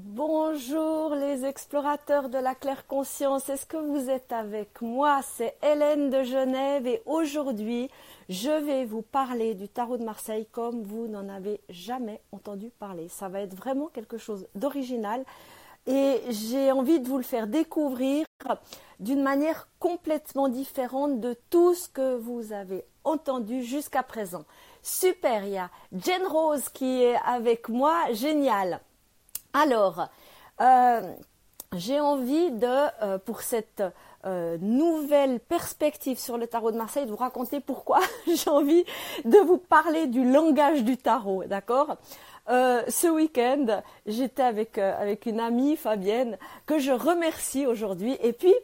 [0.00, 5.22] Bonjour les explorateurs de la claire conscience, est-ce que vous êtes avec moi?
[5.24, 7.90] C'est Hélène de Genève et aujourd'hui
[8.28, 13.08] je vais vous parler du tarot de Marseille comme vous n'en avez jamais entendu parler.
[13.08, 15.24] Ça va être vraiment quelque chose d'original
[15.88, 18.24] et j'ai envie de vous le faire découvrir
[19.00, 24.44] d'une manière complètement différente de tout ce que vous avez entendu jusqu'à présent.
[24.80, 28.80] Super, il y a Jen Rose qui est avec moi, génial.
[29.60, 30.06] Alors,
[30.60, 31.00] euh,
[31.74, 33.82] j'ai envie de, euh, pour cette
[34.24, 38.84] euh, nouvelle perspective sur le tarot de Marseille, de vous raconter pourquoi j'ai envie
[39.24, 41.96] de vous parler du langage du tarot, d'accord?
[42.50, 48.16] Ce week-end, j'étais avec, avec une amie, Fabienne, que je remercie aujourd'hui.
[48.22, 48.54] Et puis,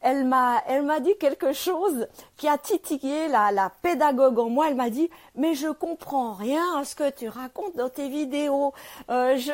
[0.00, 4.68] elle m'a, elle m'a dit quelque chose qui a titillé la, la pédagogue en moi.
[4.68, 8.72] Elle m'a dit, mais je comprends rien à ce que tu racontes dans tes vidéos.
[9.10, 9.52] Euh, je,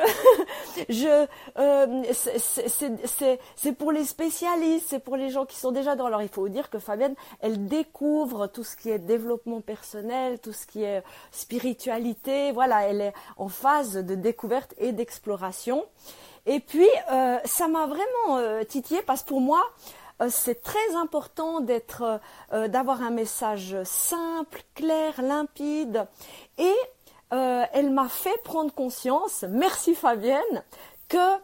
[0.88, 1.26] je,
[1.58, 2.02] euh,
[3.56, 6.06] c'est, pour les spécialistes, c'est pour les gens qui sont déjà dans.
[6.06, 10.52] Alors il faut dire que Fabienne, elle découvre tout ce qui est développement personnel, tout
[10.52, 12.52] ce qui est spiritualité.
[12.52, 15.84] Voilà, elle est en phase de découverte et d'exploration.
[16.46, 19.60] Et puis, euh, ça m'a vraiment euh, titillé parce que pour moi,
[20.28, 22.18] c'est très important d'être, euh,
[22.52, 26.06] euh, d'avoir un message simple, clair, limpide.
[26.58, 26.74] Et
[27.30, 30.62] elle m'a fait prendre conscience, merci Fabienne,
[31.08, 31.38] que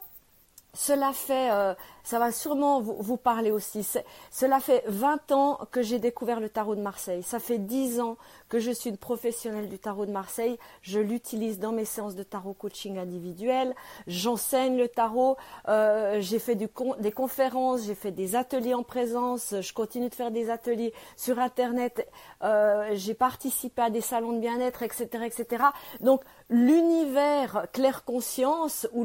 [0.75, 1.75] cela fait, euh,
[2.05, 3.87] ça va sûrement vous, parler aussi.
[4.31, 7.23] Cela fait 20 ans que j'ai découvert le tarot de Marseille.
[7.23, 8.17] Ça fait 10 ans
[8.49, 10.59] que je suis une professionnelle du tarot de Marseille.
[10.83, 13.75] Je l'utilise dans mes séances de tarot coaching individuel.
[14.07, 15.37] J'enseigne le tarot.
[15.69, 19.55] Euh, j'ai fait des conférences, j'ai fait des ateliers en présence.
[19.61, 22.09] Je continue de faire des ateliers sur Internet.
[22.43, 25.65] Euh, j'ai participé à des salons de bien-être, etc., etc.
[26.01, 29.05] Donc l'univers clair conscience ou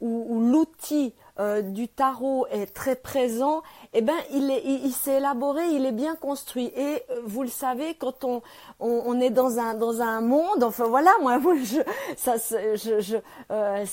[0.00, 3.62] l'outil euh, du tarot est très présent,
[3.94, 6.66] eh ben il est, il, s'est élaboré, il est bien construit.
[6.76, 8.42] Et euh, vous le savez, quand on,
[8.80, 11.80] on, est dans un dans un monde, enfin voilà, moi, je,
[12.16, 13.16] ça, je, je
[13.50, 13.84] euh,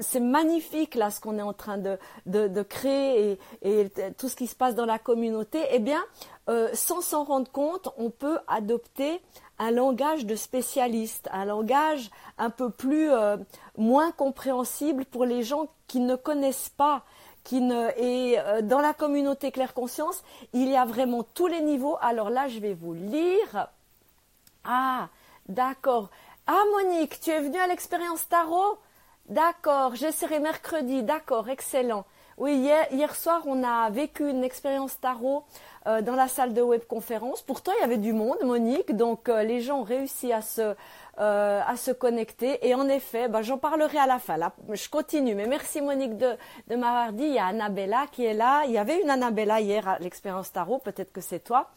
[0.00, 4.28] c'est magnifique là ce qu'on est en train de de, de créer et, et, tout
[4.30, 5.60] ce qui se passe dans la communauté.
[5.72, 6.02] Eh bien,
[6.74, 9.20] sans s'en rendre compte, on peut adopter
[9.58, 13.36] un langage de spécialiste, un langage un peu plus euh,
[13.76, 17.02] moins compréhensible pour les gens qui ne connaissent pas.
[17.42, 21.60] Qui ne, et euh, dans la communauté Claire Conscience, il y a vraiment tous les
[21.60, 21.96] niveaux.
[22.00, 23.68] Alors là, je vais vous lire.
[24.64, 25.08] Ah,
[25.48, 26.10] d'accord.
[26.48, 28.78] Ah, Monique, tu es venue à l'expérience tarot?
[29.28, 31.02] D'accord, j'essaierai mercredi.
[31.02, 32.04] D'accord, excellent.
[32.36, 35.44] Oui, hier, soir, on a vécu une expérience tarot
[35.86, 37.42] euh, dans la salle de webconférence.
[37.42, 40.74] Pourtant, il y avait du monde, Monique, donc euh, les gens ont réussi à se,
[41.20, 42.66] euh, à se connecter.
[42.66, 44.36] Et en effet, bah, j'en parlerai à la fin.
[44.36, 46.36] Là, je continue, mais merci Monique de,
[46.68, 47.24] de m'avoir dit.
[47.24, 48.64] Il y a Annabella qui est là.
[48.66, 51.70] Il y avait une Annabella hier à l'expérience tarot, peut-être que c'est toi.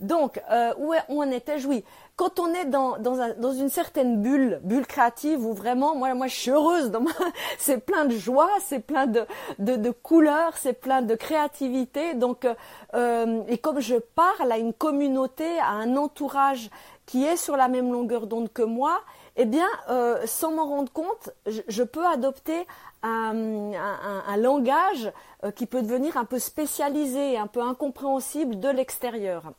[0.00, 1.84] Donc, euh, où, on était Oui,
[2.16, 6.36] quand on est dans, dans, une certaine bulle, bulle créative, où vraiment, moi, moi je
[6.36, 6.90] suis heureuse,
[7.58, 9.26] c'est plein de joie, c'est plein de,
[9.58, 12.14] de, couleurs, c'est plein de créativité.
[12.14, 12.46] Donc,
[12.94, 16.70] euh, et comme je parle à une communauté, à un entourage
[17.04, 19.00] qui est sur la même longueur d'onde que moi,
[19.36, 22.66] eh bien, euh, sans m'en rendre compte, je, peux adopter
[23.02, 25.12] un, un, langage
[25.56, 29.52] qui peut devenir un peu spécialisé, un peu incompréhensible de l'extérieur.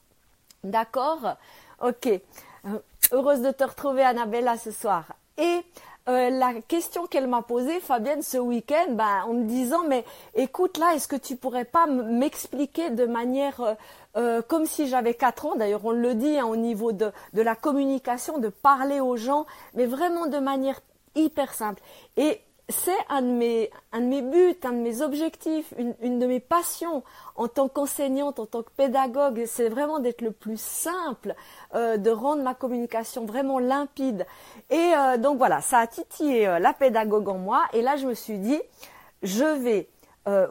[0.64, 1.38] D'accord
[1.84, 2.08] Ok.
[2.08, 2.80] Euh,
[3.12, 5.06] heureuse de te retrouver, Annabella, ce soir.
[5.38, 5.62] Et
[6.10, 10.06] euh, la question qu'elle m'a posée, Fabienne, ce week-end, ben, en me disant, mais
[10.36, 13.76] écoute, là, est-ce que tu pourrais pas m'expliquer de manière
[14.18, 17.42] euh, comme si j'avais 4 ans, d'ailleurs on le dit hein, au niveau de, de
[17.42, 20.82] la communication, de parler aux gens, mais vraiment de manière
[21.16, 21.82] hyper simple.
[22.18, 26.20] Et c'est un, de mes, un de mes buts, un de mes objectifs, une, une
[26.20, 27.04] de mes passions
[27.36, 31.36] en tant qu'enseignante, en tant que pédagogue, c'est vraiment d'être le plus simple,
[31.76, 34.26] euh, de rendre ma communication vraiment limpide.
[34.70, 37.64] Et euh, donc voilà, ça a titillé euh, la pédagogue en moi.
[37.74, 38.60] Et là, je me suis dit,
[39.24, 39.90] je vais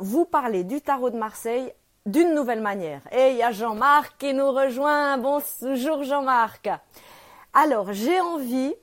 [0.01, 1.73] vous parler du tarot de Marseille
[2.05, 3.03] d'une nouvelle manière.
[3.13, 5.17] Et il y a Jean-Marc qui nous rejoint.
[5.17, 6.69] Bonjour Jean-Marc.
[7.53, 8.75] Alors, j'ai envie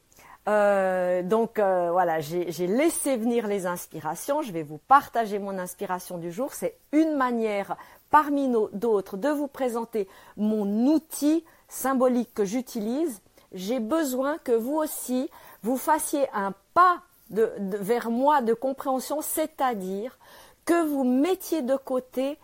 [0.48, 4.42] euh, donc euh, voilà, j'ai laissé venir les inspirations.
[4.42, 6.54] Je vais vous partager mon inspiration du jour.
[6.54, 7.76] C'est une manière
[8.10, 10.08] parmi d'autres de vous présenter
[10.38, 13.22] mon outil symbolique que j'utilise.
[13.52, 15.30] J'ai besoin que vous aussi,
[15.64, 20.18] vous fassiez un pas vers moi de compréhension, c'est-à-dire
[20.64, 22.38] que vous mettiez de côté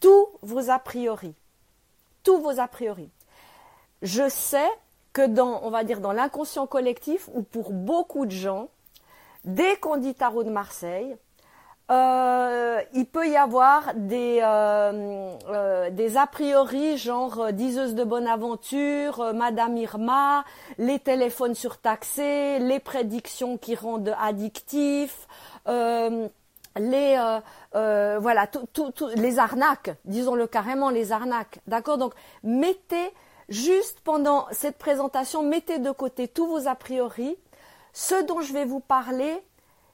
[0.00, 1.34] tous vos a priori.
[2.22, 3.10] Tous vos a priori.
[4.00, 4.68] Je sais
[5.12, 8.68] que dans, on va dire, dans l'inconscient collectif, ou pour beaucoup de gens,
[9.44, 11.16] dès qu'on dit tarot de Marseille,
[11.90, 18.28] euh, il peut y avoir des, euh, euh, des a priori, genre diseuse de bonne
[18.28, 20.44] aventure, Madame Irma,
[20.78, 25.26] les téléphones surtaxés, les prédictions qui rendent addictifs,
[25.66, 27.16] les
[27.74, 31.58] voilà, tout, les arnaques, disons-le carrément, les arnaques.
[31.66, 31.98] D'accord?
[31.98, 32.14] Donc
[32.44, 33.10] mettez
[33.50, 37.36] juste pendant cette présentation, mettez de côté tous vos a priori.
[37.92, 39.42] Ce dont je vais vous parler,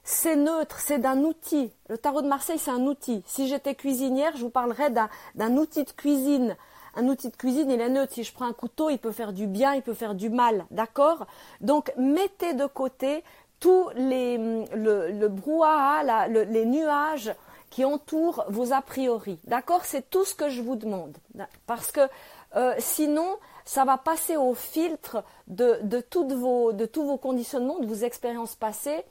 [0.03, 1.71] c'est neutre, c'est d'un outil.
[1.89, 3.23] Le tarot de Marseille, c'est un outil.
[3.25, 6.55] Si j'étais cuisinière, je vous parlerais d'un outil de cuisine.
[6.95, 8.13] Un outil de cuisine, il est neutre.
[8.13, 10.65] Si je prends un couteau, il peut faire du bien, il peut faire du mal.
[10.71, 11.27] D'accord?
[11.59, 13.23] Donc, mettez de côté
[13.59, 17.33] tout les, le, le brouhaha, les nuages
[17.69, 19.39] qui entourent vos a priori.
[19.43, 19.83] D'accord?
[19.83, 21.17] C'est tout ce que je vous demande.
[21.65, 22.07] Parce que
[22.55, 27.79] euh, sinon, ça va passer au filtre de, de, toutes vos, de tous vos conditionnements,
[27.79, 29.03] de vos expériences passées.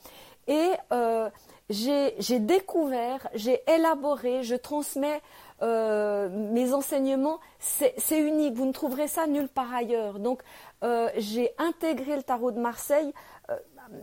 [0.48, 1.28] Et euh,
[1.68, 5.20] j'ai découvert, j'ai élaboré, je transmets
[5.62, 7.38] euh, mes enseignements.
[7.58, 10.20] C'est unique, vous ne trouverez ça nulle part ailleurs.
[10.20, 10.42] Donc
[10.84, 13.12] euh, j'ai intégré le tarot de Marseille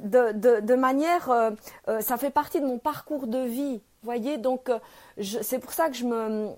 [0.03, 1.29] de, manière,
[1.99, 3.81] ça fait partie de mon parcours de vie.
[4.01, 4.71] Voyez, donc
[5.19, 6.49] c'est pour ça que je me,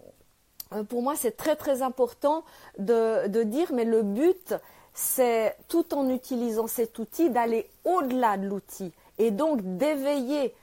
[0.83, 2.43] pour moi, c'est très très important
[2.77, 4.55] de, dire, mais le but,
[4.93, 10.53] c'est tout en utilisant cet outil d'aller au-delà de l'outil et donc d'éveiller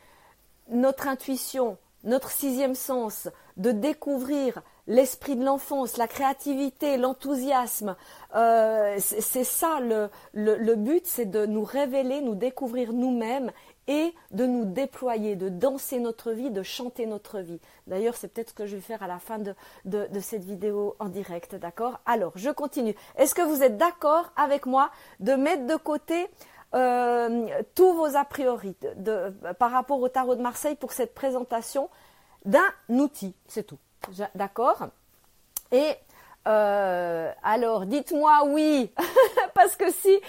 [0.71, 7.95] notre intuition, notre sixième sens, de découvrir l'esprit de l'enfance, la créativité, l'enthousiasme.
[8.35, 13.53] Euh, c'est ça le, le, but, c'est de nous révéler, nous découvrir nous-mêmes
[13.89, 17.61] et de nous déployer, de danser notre vie, de chanter notre vie.
[17.87, 21.09] D'ailleurs, c'est peut-être ce que je vais faire à la fin de, cette vidéo en
[21.09, 22.01] direct, d'accord?
[22.07, 22.95] Alors, je continue.
[23.17, 24.91] Est-ce que vous êtes d'accord avec moi
[25.21, 26.29] de mettre de côté
[26.75, 28.75] euh, tous vos a priori
[29.59, 31.91] par rapport au tarot de Marseille pour cette présentation
[32.45, 33.79] d'un outil, c'est tout.
[34.35, 34.87] D'accord?
[35.71, 35.97] Et
[36.49, 38.93] euh, alors, dites-moi oui,
[39.55, 40.21] parce que si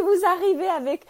[0.00, 1.06] vous arrivez avec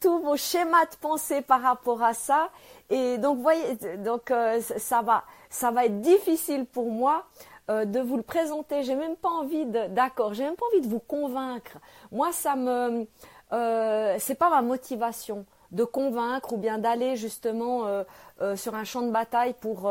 [0.00, 2.50] tous vos schémas de pensée par rapport à ça,
[2.90, 7.24] et donc voyez, donc euh, ça va, ça va être difficile pour moi
[7.68, 8.82] de vous le présenter.
[8.82, 11.78] J'ai même pas envie d'accord, j'ai même pas envie de vous convaincre.
[12.12, 13.06] Moi, ça me,
[13.52, 18.04] euh, c'est pas ma motivation de convaincre ou bien d'aller justement euh,
[18.40, 19.90] euh, sur un champ de bataille pour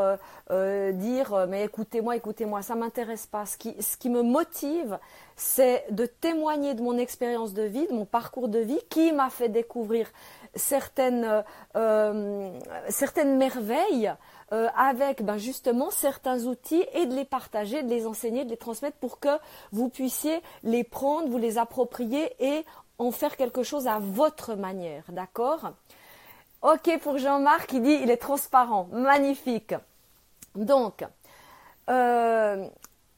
[0.50, 3.46] dire mais écoutez-moi, écoutez-moi, ça m'intéresse pas.
[3.46, 4.98] Ce qui, ce qui me motive,
[5.36, 9.30] c'est de témoigner de mon expérience de vie, de mon parcours de vie, qui m'a
[9.30, 10.10] fait découvrir
[10.54, 11.44] certaines,
[12.88, 14.12] certaines merveilles.
[14.50, 18.96] avec ben, justement certains outils et de les partager, de les enseigner, de les transmettre
[18.98, 19.36] pour que
[19.72, 22.64] vous puissiez les prendre, vous les approprier et
[22.98, 25.72] en faire quelque chose à votre manière, d'accord?
[26.62, 29.74] Ok pour Jean-Marc, il dit il est transparent, magnifique.
[30.54, 31.04] Donc,
[31.90, 32.66] euh,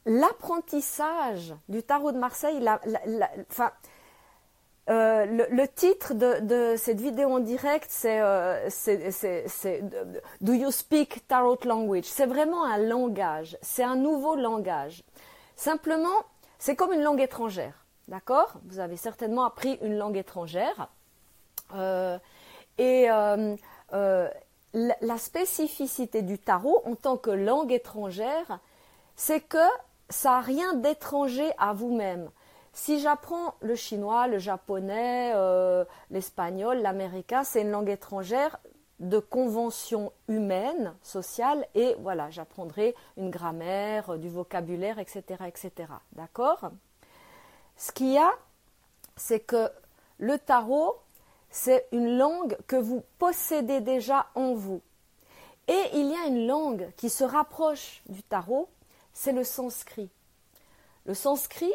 [0.04, 2.64] l'apprentissage du tarot de Marseille,
[3.50, 3.70] enfin,
[4.88, 8.68] euh, le, titre de, cette vidéo en direct, c'est euh,
[10.40, 12.04] Do you speak tarot language?
[12.04, 15.02] C'est vraiment un langage, c'est un nouveau langage.
[15.56, 16.24] Simplement,
[16.58, 17.85] c'est comme une langue étrangère.
[18.08, 18.54] D'accord?
[18.66, 20.88] Vous avez certainement appris une langue étrangère.
[21.74, 22.18] Euh,
[22.78, 23.56] et euh,
[23.92, 24.28] euh,
[24.74, 28.60] la spécificité du tarot en tant que langue étrangère,
[29.16, 29.58] c'est que
[30.08, 32.30] ça n'a rien d'étranger à vous-même.
[32.72, 35.32] Si j'apprends le chinois, le japonais,
[36.10, 38.58] l'espagnol, l'américain, c'est une langue étrangère
[39.00, 45.88] de convention humaine, sociale, et voilà, j'apprendrai une grammaire, du vocabulaire, etc., etc.
[46.12, 46.70] D'accord?
[47.76, 48.30] Ce qu'il y a,
[49.16, 49.70] c'est que
[50.18, 50.96] le tarot,
[51.50, 54.80] c'est une langue que vous possédez déjà en vous.
[55.68, 58.68] Et il y a une langue qui se rapproche du tarot,
[59.12, 60.10] c'est le sanskrit.
[61.06, 61.72] Le sanskrit,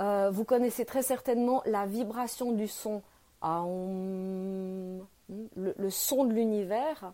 [0.00, 3.02] euh, vous connaissez très certainement la vibration du son,
[3.42, 5.00] le,
[5.90, 7.12] son de l'univers.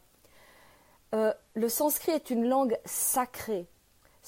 [1.15, 3.67] Euh, le sanskrit est une langue sacrée.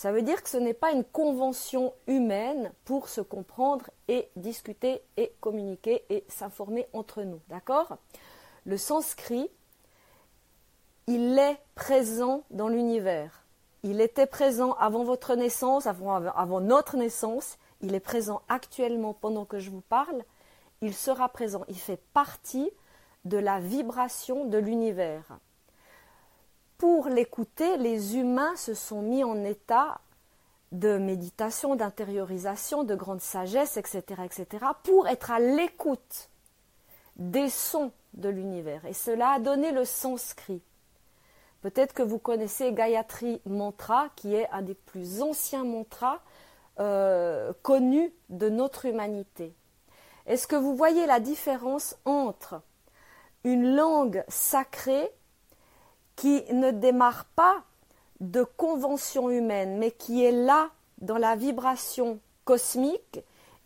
[0.00, 5.02] Ça veut dire que ce n'est pas une convention humaine pour se comprendre et discuter
[5.18, 7.38] et communiquer et s'informer entre nous.
[7.50, 7.98] D'accord?
[8.64, 9.50] Le sanskrit,
[11.06, 13.44] il est présent dans l'univers.
[13.82, 17.58] Il était présent avant votre naissance, avant, avant notre naissance.
[17.82, 20.24] Il est présent actuellement pendant que je vous parle.
[20.80, 21.66] Il sera présent.
[21.68, 22.70] Il fait partie
[23.26, 25.38] de la vibration de l'univers
[26.80, 30.00] pour l'écouter, les humains se sont mis en état
[30.72, 36.30] de méditation, d'intériorisation, de grande sagesse, etc., etc., pour être à l'écoute
[37.16, 38.86] des sons de l'univers.
[38.86, 40.62] Et cela a donné le sanskrit.
[41.60, 46.20] Peut-être que vous connaissez Gayatri Mantra, qui est un des plus anciens mantras
[46.78, 49.52] euh, connus de notre humanité.
[50.24, 52.62] Est-ce que vous voyez la différence entre
[53.44, 55.12] une langue sacrée
[56.20, 57.62] qui ne démarre pas
[58.20, 63.20] de convention humaine, mais qui est là dans la vibration cosmique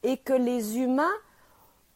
[0.05, 1.17] et que les humains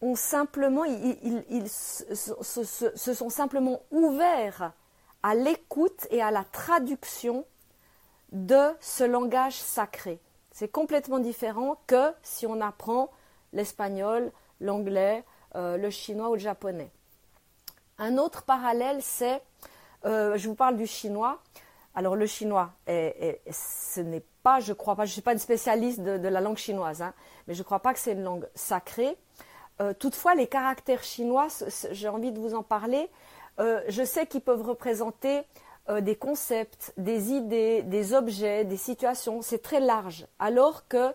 [0.01, 4.73] ont simplement, ils, se, sont simplement ouverts
[5.23, 7.45] à l'écoute et à la traduction
[8.33, 10.19] de ce langage sacré.
[10.51, 13.11] C'est complètement différent que si on apprend
[13.53, 15.25] l'espagnol, l'anglais,
[15.55, 16.91] euh, le chinois ou le japonais.
[17.99, 19.41] Un autre parallèle, c'est,
[20.05, 21.39] euh, je vous parle du chinois.
[21.95, 26.01] Alors le chinois, ce n'est pas, je crois pas, je ne suis pas une spécialiste
[26.01, 27.13] de, la langue chinoise, hein,
[27.47, 29.17] mais je ne crois pas que c'est une langue sacrée.
[29.81, 31.49] Euh, toutefois, les caractères chinois,
[31.91, 33.11] j'ai envie de vous en parler,
[33.59, 35.43] euh, je sais qu'ils peuvent représenter
[36.03, 39.41] des concepts, des idées, des objets, des situations.
[39.41, 40.27] C'est très large.
[40.39, 41.15] Alors que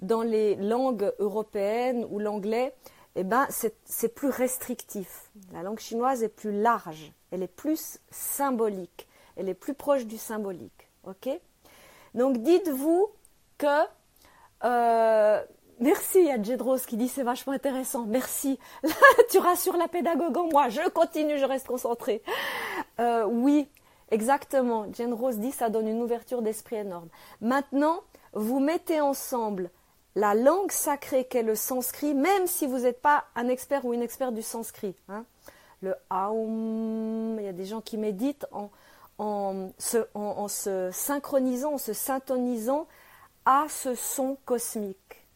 [0.00, 2.72] dans les langues européennes ou l'anglais,
[3.14, 3.46] eh ben,
[3.84, 5.30] c'est plus restrictif.
[5.52, 7.12] La langue chinoise est plus large.
[7.30, 9.08] Elle est plus symbolique.
[9.36, 10.88] Elle est plus proche du symbolique.
[11.04, 11.28] Ok?
[12.14, 13.10] Donc dites-vous
[13.58, 13.66] que
[14.64, 15.42] euh,
[15.80, 18.04] Merci, il y a qui dit c'est vachement intéressant.
[18.06, 18.58] Merci.
[19.30, 20.68] tu rassures la pédagogue en moi.
[20.68, 22.22] Je continue, je reste concentrée.
[23.00, 23.68] Euh, oui,
[24.10, 24.86] exactement.
[24.92, 27.08] Jedros dit ça donne une ouverture d'esprit énorme.
[27.40, 28.00] Maintenant,
[28.32, 29.70] vous mettez ensemble
[30.14, 34.02] la langue sacrée qu'est le sanskrit, même si vous n'êtes pas un expert ou une
[34.02, 34.94] experte du sanskrit.
[35.08, 35.24] Hein.
[35.80, 42.86] Le aum, il y a des gens qui méditent en, se, synchronisant, en se syntonisant
[43.44, 45.26] à ce son cosmique.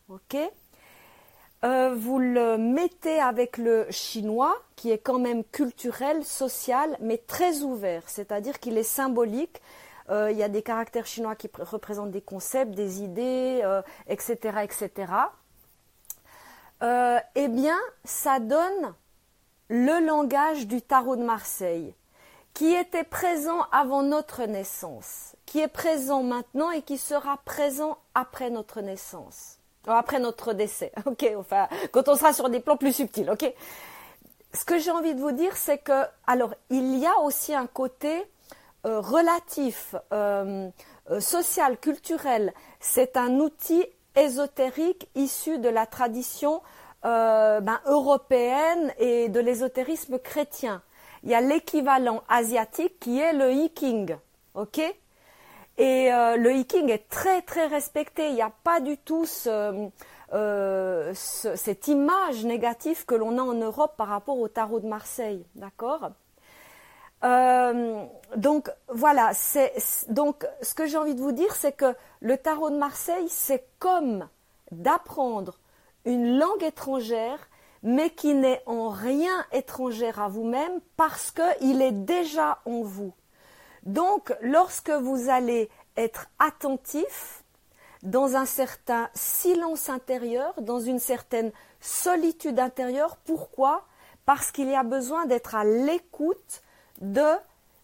[1.65, 7.63] Euh, Vous le mettez avec le chinois, qui est quand même culturel, social, mais très
[7.63, 9.61] ouvert, c'est-à-dire qu'il est symbolique.
[10.11, 13.63] Euh, il y a des caractères chinois qui représentent des concepts, des idées,
[14.07, 15.13] etc., euh, etc.
[17.35, 18.95] eh bien, ça donne
[19.69, 21.95] le langage du tarot de Marseille,
[22.55, 28.51] qui était présent avant notre naissance, qui est présent maintenant et qui sera présent après
[28.51, 29.59] notre naissance.
[29.87, 33.53] Après notre décès, ok, enfin, quand on sera sur des plans plus subtils, ok.
[34.53, 37.67] Ce que j'ai envie de vous dire, c'est que, alors, il y a aussi un
[37.67, 38.25] côté
[38.87, 40.71] euh, relatif, euh,
[41.11, 42.55] euh, social, culturel.
[42.79, 46.63] C'est un outil ésotérique issu de la tradition
[47.03, 50.83] ben, européenne et de l'ésotérisme chrétien.
[51.23, 54.17] Il y a l'équivalent asiatique qui est le hiking,
[54.55, 54.81] ok?
[55.79, 58.31] Et le hiking est très très respecté.
[58.31, 59.93] Il n'y a pas du tout cette
[61.87, 65.45] image négative que l'on a en Europe par rapport au tarot de Marseille.
[65.55, 66.11] D'accord?
[67.25, 68.05] Euh,
[68.37, 69.33] donc voilà,
[70.09, 73.67] donc ce que j'ai envie de vous dire, c'est que le tarot de Marseille, c'est
[73.79, 74.29] comme
[74.71, 75.59] d'apprendre
[76.05, 77.39] une langue étrangère,
[77.83, 83.13] mais qui n'est en rien étrangère à vous-même parce qu'il est déjà en vous.
[83.85, 87.45] Donc, lorsque vous allez être attentif
[88.03, 93.85] dans un certain silence intérieur, dans une certaine solitude intérieure, pourquoi?
[94.25, 96.63] Parce qu'il y a besoin d'être à l'écoute
[97.01, 97.35] de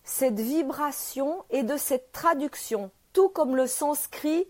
[0.05, 4.47] cette vibration et de cette traduction, tout comme le sanskrit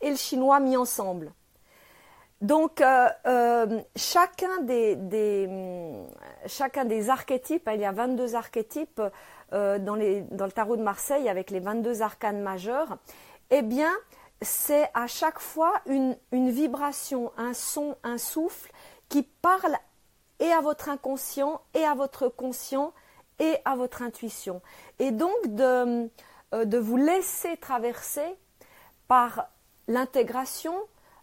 [0.00, 1.32] et le chinois mis ensemble.
[2.42, 5.88] Donc, euh, euh, chacun, des,
[6.46, 9.00] chacun des archétypes, il y a 22 archétypes,
[9.52, 12.98] euh, dans, le tarot de Marseille avec les 22 arcanes majeurs,
[13.50, 13.62] eh
[14.40, 18.72] c'est à chaque fois une, vibration, un son, un souffle
[19.08, 19.76] qui parle
[20.40, 22.92] et à votre inconscient, et à votre conscient,
[23.42, 24.62] et à votre intuition.
[24.98, 26.08] Et donc de,
[26.54, 28.36] euh, de vous laisser traverser
[29.08, 29.48] par
[29.88, 30.74] l'intégration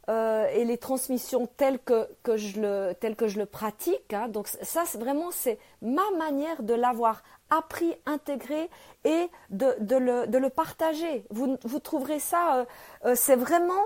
[0.10, 4.14] euh, et les transmissions telles que, que, je, le, telles que je le pratique.
[4.14, 4.28] Hein.
[4.28, 8.70] Donc ça, vraiment, c'est ma manière de l'avoir appris, intégré
[9.06, 11.24] et de, le, partager.
[11.30, 12.66] Vous, trouverez ça,
[13.06, 13.86] euh, c'est vraiment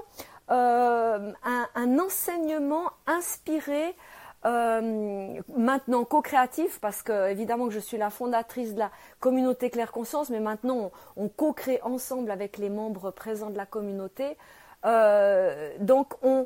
[0.50, 3.96] un, enseignement inspiré,
[4.44, 10.30] maintenant co-créatif, parce que évidemment que je suis la fondatrice de la communauté Claire Conscience,
[10.30, 14.38] mais maintenant on, co-crée ensemble avec les membres présents de la communauté.
[14.84, 16.46] donc on,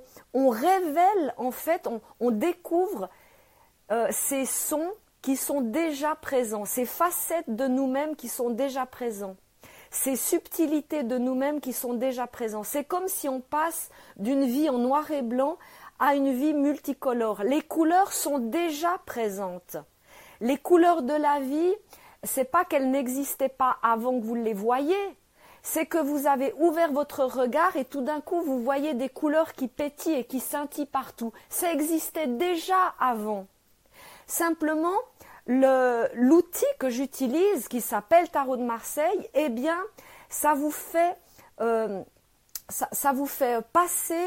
[0.49, 1.87] révèle, en fait,
[2.19, 3.09] on, découvre
[4.11, 9.35] ces sons qui sont déjà présents, ces facettes de nous-mêmes qui sont déjà présents,
[9.89, 12.63] ces subtilités de nous-mêmes qui sont déjà présents.
[12.63, 15.57] C'est comme si on passe d'une vie en noir et blanc
[15.99, 17.43] à une vie multicolore.
[17.43, 19.77] Les couleurs sont déjà présentes.
[20.41, 21.73] Les couleurs de la vie,
[22.23, 25.17] c'est pas qu'elles n'existaient pas avant que vous les voyiez,
[25.63, 29.53] c'est que vous avez ouvert votre regard et tout d'un coup vous voyez des couleurs
[29.53, 31.33] qui pétillent et qui scintillent partout.
[31.49, 33.47] Ça existait déjà avant.
[34.27, 34.95] Simplement,
[35.47, 39.79] l'outil que j'utilise, qui s'appelle Tarot de Marseille, eh bien,
[40.29, 41.17] ça vous fait,
[41.61, 42.03] euh,
[42.69, 44.25] ça, vous fait passer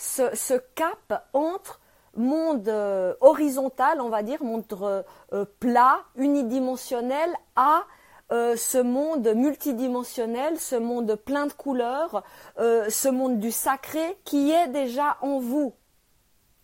[0.00, 1.80] ce, cap entre
[2.16, 7.84] monde euh, horizontal, on va dire, monde euh, plat, unidimensionnel, à
[8.30, 12.22] ce monde multidimensionnel, ce monde plein de couleurs,
[12.56, 15.74] ce monde du sacré qui est déjà en vous.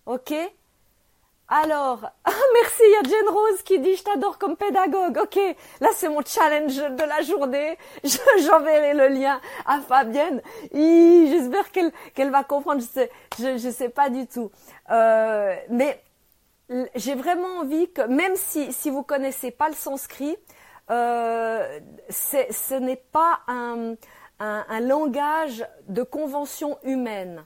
[0.06, 0.32] Ok?
[1.48, 5.18] Alors, ah, merci, il y a Jane Rose qui dit je t'adore comme pédagogue.
[5.22, 5.38] Ok,
[5.80, 7.78] là c'est mon challenge de la journée.
[8.04, 10.42] J'enverrai le lien à Fabienne.
[10.72, 12.80] J'espère qu'elle qu'elle va comprendre.
[12.80, 14.50] Je sais, je, sais pas du tout.
[14.90, 16.02] Euh, mais
[16.96, 20.36] j'ai vraiment envie que, même si si vous connaissez pas le sanskrit,
[20.90, 21.78] euh,
[22.10, 23.94] ce n'est pas un,
[24.40, 27.44] un, un langage de convention humaine.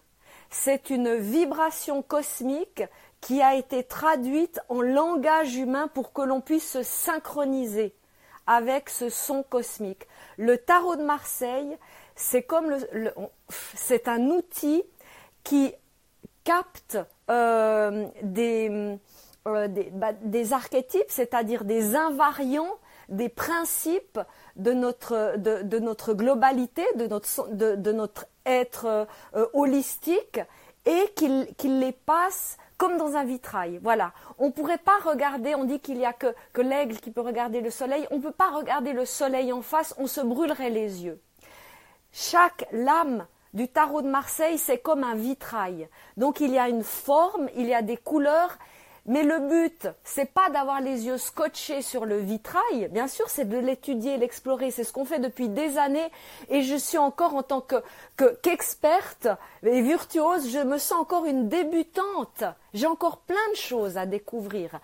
[0.48, 2.82] C'est une vibration cosmique
[3.20, 7.94] qui a été traduite en langage humain pour que l'on puisse se synchroniser
[8.46, 10.06] avec ce son cosmique.
[10.36, 11.76] Le tarot de Marseille,
[12.16, 12.76] c'est comme
[13.74, 14.82] c'est un outil
[15.44, 15.72] qui
[16.44, 16.98] capte
[17.30, 18.98] euh, des,
[19.46, 24.20] euh, bah, des, archétypes, c'est-à-dire des invariants, des principes
[24.56, 30.40] de notre, de, notre globalité, de notre, de, notre être euh, holistique,
[30.86, 33.78] et qu'il les passe comme dans un vitrail.
[34.38, 37.20] On ne pourrait pas regarder, on dit qu'il n'y a que, que l'aigle qui peut
[37.20, 40.70] regarder le soleil, on ne peut pas regarder le soleil en face, on se brûlerait
[40.70, 41.20] les yeux.
[42.10, 45.90] Chaque lame du tarot de Marseille, c'est comme un vitrail.
[46.16, 48.56] Donc il y a une forme, il y a des couleurs,
[49.10, 52.86] mais le but, c'est pas d'avoir les yeux scotchés sur le vitrail.
[52.92, 54.70] Bien sûr, c'est de l'étudier, l'explorer.
[54.70, 56.12] C'est ce qu'on fait depuis des années.
[56.48, 57.82] Et je suis encore en tant que,
[58.40, 59.26] qu'experte
[59.64, 62.44] et virtuose, je me sens encore une débutante.
[62.72, 64.78] J'ai encore plein de choses à découvrir.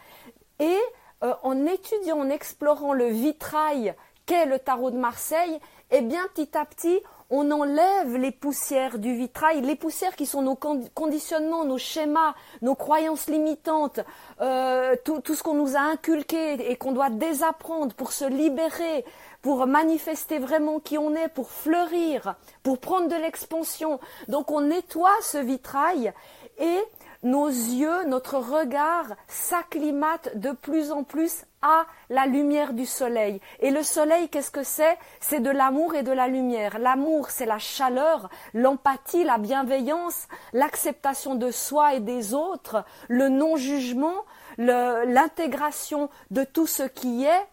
[0.59, 0.77] Et
[1.23, 3.95] euh, en étudiant, en explorant le vitrail
[4.27, 5.61] qu'est le tarot de Marseille,
[5.93, 6.99] eh bien, petit à petit,
[7.31, 12.75] on enlève les poussières du vitrail, les poussières qui sont nos conditionnements, nos schémas, nos
[12.75, 14.01] croyances limitantes,
[14.41, 19.05] euh, tout, tout, ce qu'on nous a inculqué et qu'on doit désapprendre pour se libérer,
[19.43, 23.99] pour manifester vraiment qui on est, pour fleurir, pour prendre de l'expansion.
[24.29, 26.13] Donc on nettoie ce vitrail
[26.59, 26.79] et
[27.27, 33.41] nos yeux, notre regard s'acclimate de plus en plus à la lumière du soleil.
[33.59, 34.97] Et le soleil, qu'est-ce que c'est?
[35.21, 36.79] C'est de l'amour et de la lumière.
[36.79, 44.25] L'amour, c'est la chaleur, l'empathie, la bienveillance, l'acceptation de soi et des autres, le non-jugement,
[44.59, 47.47] l'intégration de tout ce qui est,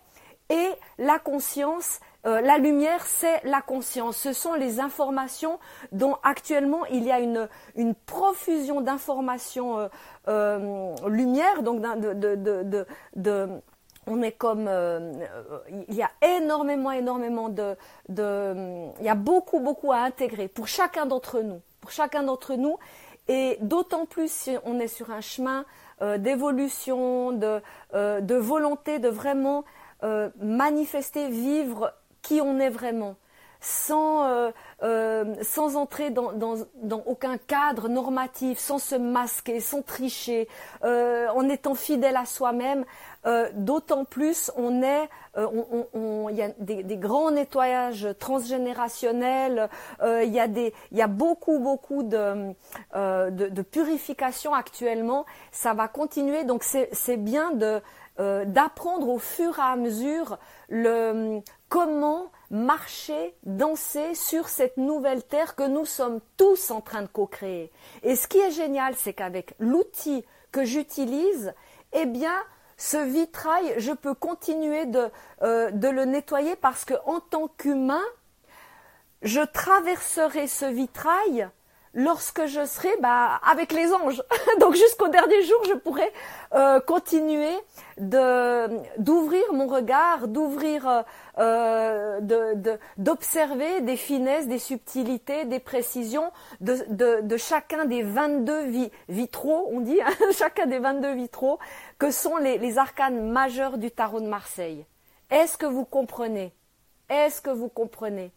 [0.49, 4.17] et la conscience, euh, la lumière, c'est la conscience.
[4.17, 5.59] Ce sont les informations
[5.91, 7.47] dont actuellement il y a une,
[8.05, 9.87] profusion d'informations euh,
[10.27, 13.47] euh, lumière, donc de, de,
[14.05, 14.69] on est comme
[15.87, 17.75] il y a énormément énormément de,
[18.09, 18.53] de
[18.99, 22.77] il y a beaucoup beaucoup à intégrer pour chacun d'entre nous pour chacun d'entre nous
[23.29, 25.63] et d'autant plus si on est sur un chemin
[26.17, 29.63] d'évolution de volonté de vraiment
[30.41, 33.15] manifester vivre qui on est vraiment,
[33.63, 34.51] sans, euh,
[34.83, 40.49] euh, sans entrer dans, dans, dans, aucun cadre normatif, sans se masquer, sans tricher,
[40.83, 42.85] euh, en étant fidèle à soi-même.
[43.53, 49.69] D'autant plus, on est, on, on, il y a des, des, grands nettoyages transgénérationnels.
[50.03, 52.53] il y a des, il y a beaucoup, beaucoup de,
[52.93, 55.25] de, de purification actuellement.
[55.53, 57.81] Ça va continuer, donc c'est bien de
[58.19, 61.39] d'apprendre au fur et à mesure le
[61.73, 67.71] comment marcher, danser sur cette nouvelle terre que nous sommes tous en train de co-créer.
[68.03, 71.55] Et ce qui est génial, c'est qu'avec l'outil que j'utilise,
[71.93, 72.35] eh bien,
[72.77, 75.09] ce vitrail, je peux continuer de,
[75.41, 78.05] euh, le nettoyer parce que en tant qu'humain,
[79.23, 81.49] je traverserai ce vitrail
[81.93, 84.21] lorsque je serai bah, avec les anges.
[84.59, 86.11] Donc jusqu'au dernier jour, je pourrai
[86.53, 87.53] euh, continuer
[87.97, 91.03] d'ouvrir mon regard, d'ouvrir,
[91.37, 92.19] euh,
[92.97, 100.13] d'observer des finesses, des subtilités, des précisions de chacun des 22 vitraux, on dit, hein,
[100.31, 101.59] chacun des 22 vitraux,
[101.99, 104.85] que sont les, les arcanes majeurs du tarot de Marseille.
[105.29, 106.53] Est-ce que vous comprenez?
[107.09, 108.31] Est-ce que vous comprenez?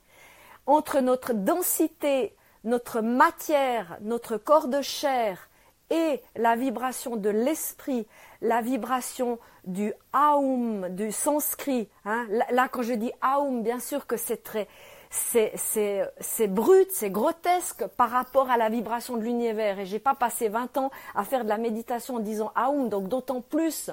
[0.66, 2.35] Entre notre densité
[2.66, 5.48] notre matière, notre corps de chair
[5.88, 8.06] et la vibration de l'esprit,
[8.42, 11.88] la vibration du Aum, du sanskrit.
[12.04, 12.26] Hein.
[12.50, 14.66] Là, quand je dis Aum, bien sûr que c'est très,
[15.10, 19.78] c'est brut, c'est grotesque par rapport à la vibration de l'univers.
[19.78, 23.08] Et j'ai pas passé 20 ans à faire de la méditation en disant Aum, donc
[23.08, 23.90] d'autant plus.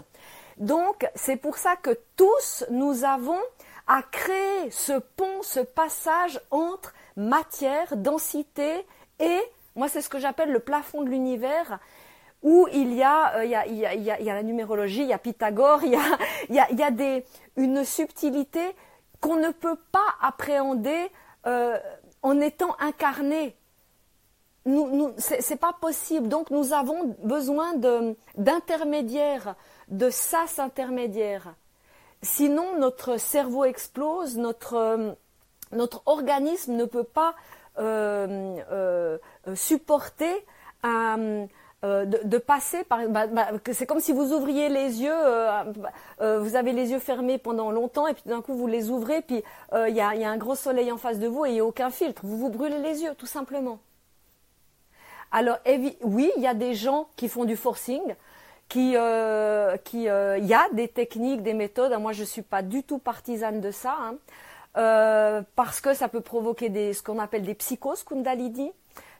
[0.58, 3.40] Donc, c'est pour ça que tous nous avons
[3.88, 8.86] à créer ce pont, ce passage entre matière, densité
[9.20, 9.40] et,
[9.76, 11.80] moi c'est ce que j'appelle le plafond de l'univers,
[12.42, 15.02] où il y, a, il, y a, il, y a, il y a la numérologie,
[15.02, 16.02] il y a Pythagore, il y a,
[16.50, 18.76] il y a, il y a des, une subtilité
[19.22, 21.10] qu'on ne peut pas appréhender
[21.48, 21.80] euh,
[22.22, 23.56] en étant incarné.
[24.66, 26.28] Nous, nous, c'est pas possible.
[26.28, 27.74] Donc nous avons besoin
[28.38, 29.56] d'intermédiaires,
[29.90, 31.56] de, de sas intermédiaires.
[32.22, 35.12] Sinon, notre cerveau explose, notre, euh,
[35.74, 37.36] notre organisme ne peut pas
[37.80, 39.18] euh, euh,
[39.56, 40.46] supporter
[40.84, 43.08] de, passer par.
[43.10, 45.16] Bah, bah, c'est comme si vous ouvriez les yeux,
[46.20, 49.44] vous avez les yeux fermés pendant longtemps et puis d'un coup vous les ouvrez, puis
[49.74, 51.90] il y a, un gros soleil en face de vous et il n'y a aucun
[51.90, 52.22] filtre.
[52.26, 53.80] Vous vous brûlez les yeux, tout simplement.
[55.32, 55.58] Alors,
[56.04, 58.16] oui, il y a des gens qui font du forcing
[58.74, 61.94] qui, euh, euh, y a des techniques, des méthodes.
[62.00, 64.16] Moi, je suis pas du tout partisane de ça, hein.
[64.78, 68.72] Euh, parce que ça peut provoquer des, ce qu'on appelle des psychoses Kundalini,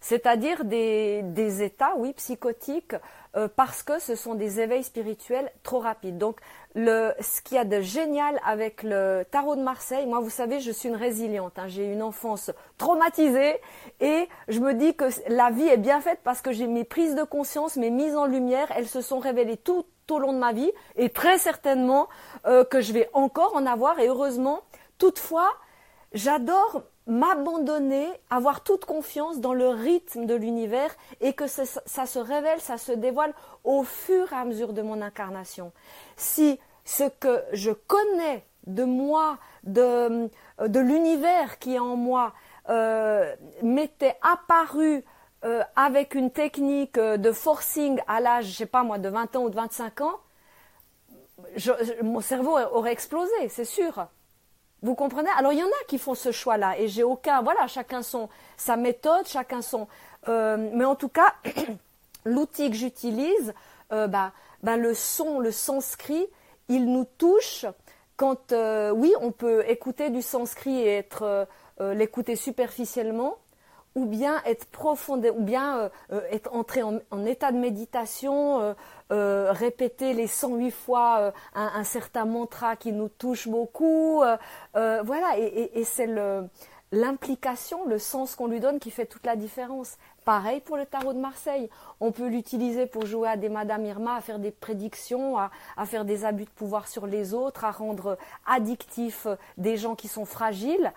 [0.02, 2.96] c'est-à-dire des, des états, oui, psychotiques,
[3.36, 6.18] euh, parce que ce sont des éveils spirituels trop rapides.
[6.18, 6.40] Donc,
[6.76, 10.60] le, ce qu'il y a de génial avec le tarot de Marseille, moi, vous savez,
[10.60, 11.58] je suis une résiliente.
[11.58, 13.60] Hein, j'ai une enfance traumatisée
[14.02, 17.16] et je me dis que la vie est bien faite parce que j'ai mes prises
[17.16, 20.52] de conscience, mes mises en lumière, elles se sont révélées tout au long de ma
[20.52, 22.10] vie et très certainement
[22.46, 24.64] euh, que je vais encore en avoir et heureusement.
[24.98, 25.52] Toutefois,
[26.14, 32.62] j'adore m'abandonner, avoir toute confiance dans le rythme de l'univers et que ça, se révèle,
[32.62, 35.74] ça se dévoile au fur et à mesure de mon incarnation.
[36.16, 40.30] Si ce que je connais de moi, de,
[40.60, 42.34] l'univers qui est en moi,
[42.70, 45.04] euh, m'était apparu
[45.44, 49.44] euh, avec une technique de forcing à l'âge, je sais pas moi, de 20 ans
[49.44, 50.20] ou de 25 ans,
[52.02, 54.08] mon cerveau aurait explosé, c'est sûr.
[54.84, 55.30] Vous comprenez?
[55.38, 58.28] Alors il y en a qui font ce choix-là et j'ai aucun, voilà, chacun son
[58.58, 59.88] sa méthode, chacun son.
[60.28, 61.34] Euh, mais en tout cas,
[62.26, 63.54] l'outil que j'utilise,
[63.94, 66.28] euh, bah, bah, le son, le sanskrit,
[66.68, 67.66] il nous touche
[68.18, 71.48] quand, euh, oui, on peut écouter du sanskrit et être
[71.80, 73.38] l'écouter superficiellement,
[73.96, 75.90] ou bien être profondément, ou bien
[76.30, 78.76] être entré en, état de méditation,
[79.14, 84.24] euh, répéter les 108 fois un, certain mantra qui nous touche beaucoup,
[84.74, 86.08] voilà, et, c'est
[86.94, 89.98] l'implication, le sens qu'on lui donne qui fait toute la différence.
[90.26, 91.70] Pareil pour le tarot de Marseille.
[92.00, 95.50] On peut l'utiliser pour jouer à des Madame Irma, à faire des prédictions, à,
[95.86, 100.26] faire des abus de pouvoir sur les autres, à rendre addictifs des gens qui sont
[100.26, 100.94] fragiles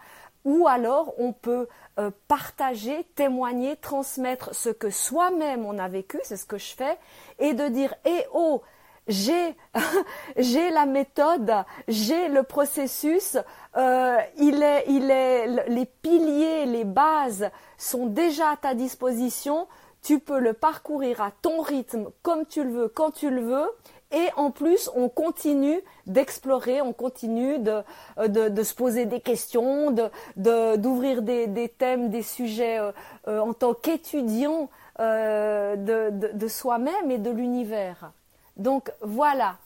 [0.46, 6.38] ou alors on peut euh, partager, témoigner, transmettre ce que soi-même on a vécu, c'est
[6.38, 6.96] ce que je fais,
[7.38, 8.62] et de dire eh oh
[9.09, 11.52] j'ai la méthode,
[11.87, 13.37] j'ai le processus,
[13.76, 19.68] euh, les piliers, les bases sont déjà à ta disposition.
[20.02, 23.68] Tu peux le parcourir à ton rythme, comme tu le veux, quand tu le veux,
[24.12, 27.83] et en plus, on continue d'explorer, on continue de,
[28.19, 29.95] euh, se poser des questions,
[30.37, 32.92] d'ouvrir des, thèmes, des sujets euh,
[33.27, 38.12] euh, en tant qu'étudiant de, de, soi-même et de l'univers.
[38.57, 39.57] Donc voilà.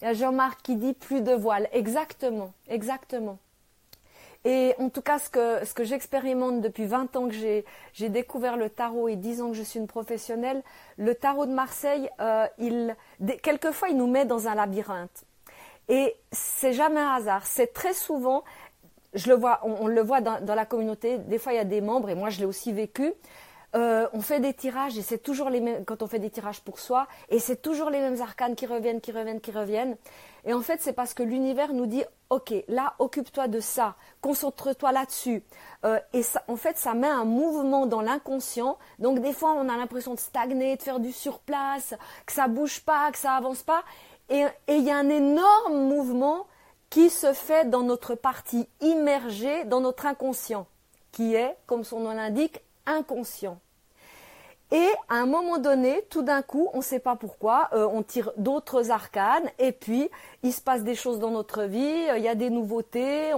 [0.00, 1.68] Il y a Jean-Marc qui dit plus de voile.
[1.72, 3.38] Exactement, exactement.
[4.48, 5.28] Et en tout cas, ce
[5.74, 9.62] que, j'expérimente depuis 20 ans que j'ai découvert le tarot et 10 ans que je
[9.64, 10.62] suis une professionnelle,
[10.98, 12.46] le tarot de Marseille, euh,
[13.42, 15.24] quelquefois, il nous met dans un labyrinthe.
[15.88, 17.44] Et c'est jamais un hasard.
[17.44, 18.44] C'est très souvent,
[19.14, 21.64] je le vois, on, le voit dans, dans, la communauté, des fois il y a
[21.64, 23.14] des membres, et moi je l'ai aussi vécu,
[23.76, 26.62] euh, on fait des tirages et c'est toujours les mêmes quand on fait des tirages
[26.62, 29.96] pour soi et c'est toujours les mêmes arcanes qui reviennent, qui reviennent, qui reviennent.
[30.46, 34.92] Et en fait, c'est parce que l'univers nous dit ok, là, occupe-toi de ça, concentre-toi
[34.92, 35.42] là-dessus.
[35.84, 38.78] Euh, et ça, en fait, ça met un mouvement dans l'inconscient.
[38.98, 42.80] Donc des fois, on a l'impression de stagner, de faire du surplace, que ça bouge
[42.80, 43.84] pas, que ça avance pas.
[44.30, 46.46] Et il y a un énorme mouvement
[46.88, 50.66] qui se fait dans notre partie immergée, dans notre inconscient,
[51.12, 53.60] qui est, comme son nom l'indique, inconscient.
[54.72, 58.02] Et à un moment donné, tout d'un coup, on ne sait pas pourquoi, euh, on
[58.02, 60.10] tire d'autres arcanes et puis
[60.42, 63.32] il se passe des choses dans notre vie, euh, il y a des nouveautés,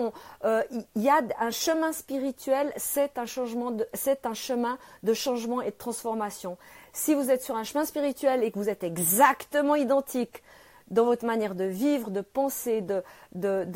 [0.45, 0.63] euh,
[0.97, 5.71] il y a un chemin spirituel, c'est un changement, c'est un chemin de changement et
[5.71, 6.57] de transformation.
[6.95, 10.43] si vous êtes sur un chemin spirituel et que vous êtes exactement identique
[10.91, 13.03] dans votre manière de vivre, de penser, de,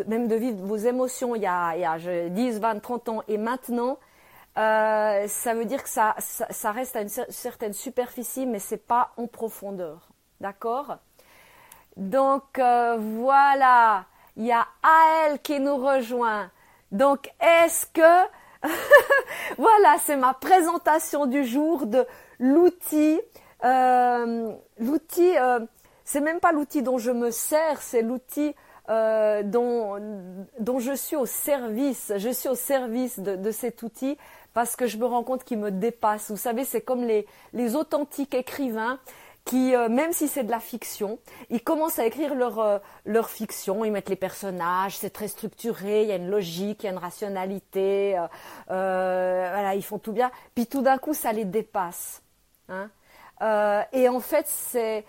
[0.07, 3.23] même de vivre vos émotions il y a, il y a 10, 20, 30 ans
[3.29, 3.99] et maintenant,
[4.59, 6.15] euh, ça veut dire que ça,
[6.65, 10.09] reste à une certaine superficie, mais c'est pas en profondeur.
[10.41, 10.99] D'accord?
[11.97, 16.51] Donc euh, voilà, il y a Aël qui nous rejoint.
[16.91, 18.29] Donc est-ce que
[19.59, 22.07] voilà, c'est ma présentation du jour de
[22.39, 23.21] l'outil.
[23.65, 25.61] Euh, l'outil, euh,
[26.05, 28.55] c'est même pas l'outil dont je me sers, c'est l'outil
[28.89, 29.99] dont,
[30.79, 32.13] je suis au service.
[32.17, 34.19] Je suis au service de cet outil
[34.55, 36.31] parce que je me rends compte qu'il me dépasse.
[36.31, 38.99] Vous savez, c'est comme les, les authentiques écrivains
[39.45, 41.19] qui, euh, même si c'est de la fiction,
[41.51, 46.03] ils commencent à écrire leur, euh, leur fiction, ils mettent les personnages, c'est très structuré,
[46.03, 48.27] il y a une logique, il y a une rationalité, euh,
[48.69, 52.23] voilà, ils font tout bien, puis tout d'un coup, ça les dépasse.
[52.69, 52.89] Hein.
[53.93, 55.05] et en fait, c'est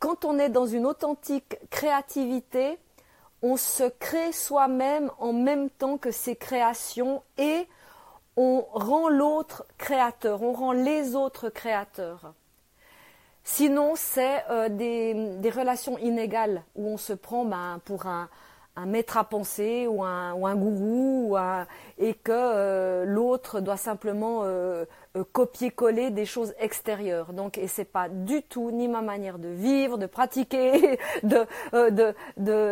[0.00, 2.76] quand on est dans une authentique créativité,
[3.40, 7.66] on se crée soi-même en même temps que ses créations et
[8.36, 12.34] on rend l'autre créateur, on rend les autres créateurs.
[13.44, 18.28] Sinon, c'est euh, des, relations inégales où on se prend ben, pour un,
[18.86, 21.36] maître à penser ou un, ou un gourou
[21.98, 24.84] et que euh, l'autre doit simplement euh,
[25.32, 27.32] copier-coller des choses extérieures.
[27.32, 31.46] Donc, et c'est pas du tout ni ma manière de vivre, de pratiquer, de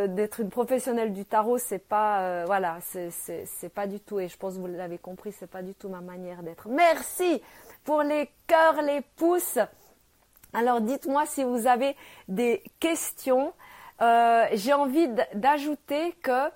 [0.06, 1.58] d'être une professionnelle du tarot.
[1.58, 2.78] C'est pas voilà,
[3.74, 4.20] pas du tout.
[4.20, 6.68] Et je pense que vous l'avez compris, c'est pas du tout ma manière d'être.
[6.68, 7.42] Merci
[7.84, 9.58] pour les cœurs, les pouces.
[10.52, 11.94] Alors dites-moi si vous avez
[12.28, 13.52] des questions.
[14.02, 16.48] Euh, j'ai envie d'ajouter que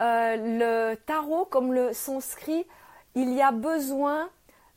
[0.00, 0.36] euh,
[0.90, 2.66] le tarot, comme le sanskrit,
[3.14, 4.28] il y a besoin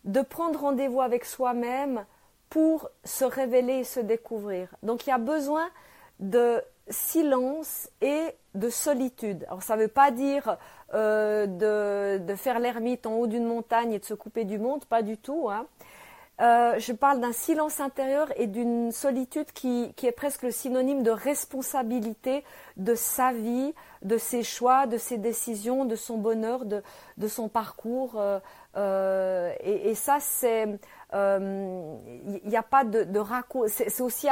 [0.04, 2.06] de prendre rendez-vous avec soi-même
[2.50, 4.68] pour se révéler et se découvrir.
[4.84, 5.70] Donc il y a besoin
[6.20, 9.46] de silence et de solitude.
[9.48, 10.58] Alors ça ne veut pas dire
[10.94, 15.02] euh, de, faire l'ermite en haut d'une montagne et de se couper du monde, pas
[15.02, 15.50] du tout.
[15.50, 15.66] Hein.
[16.42, 21.12] Euh, je parle d'un silence intérieur et d'une solitude qui, est presque le synonyme de
[21.12, 22.44] responsabilité
[22.78, 26.82] de sa vie, de ses choix, de ses décisions, de son bonheur, de,
[27.28, 28.14] son parcours.
[28.16, 28.40] Euh,
[28.76, 30.80] euh, et, ça, c'est,
[31.14, 33.22] il n'y a pas de, de
[33.68, 34.28] C'est aussi,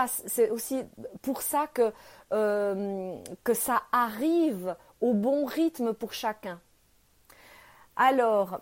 [0.50, 0.84] aussi
[1.22, 1.91] pour ça que,
[3.43, 6.60] que ça arrive au bon rythme pour chacun.
[7.95, 8.62] Alors,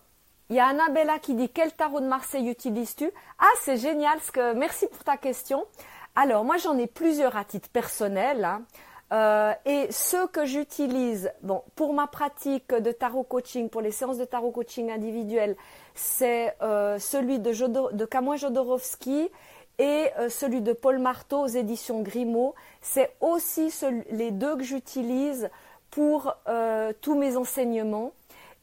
[0.49, 3.11] il y a Annabella qui dit quel tarot de Marseille utilises-tu?
[3.39, 4.19] Ah, c'est génial.
[4.31, 4.53] Que...
[4.53, 5.65] Merci pour ta question.
[6.15, 8.45] Alors, moi, j'en ai plusieurs à titre personnel.
[8.45, 8.63] Hein.
[9.13, 14.17] Euh, et ceux que j'utilise, bon, pour ma pratique de tarot coaching, pour les séances
[14.17, 15.55] de tarot coaching individuelles,
[15.95, 18.07] c'est euh, celui de, Jodor, de
[19.79, 22.55] et euh, celui de Paul Marteau aux éditions Grimaud.
[22.81, 23.73] C'est aussi
[24.11, 25.49] les deux que j'utilise
[25.89, 26.35] pour
[27.01, 28.11] tous mes enseignements.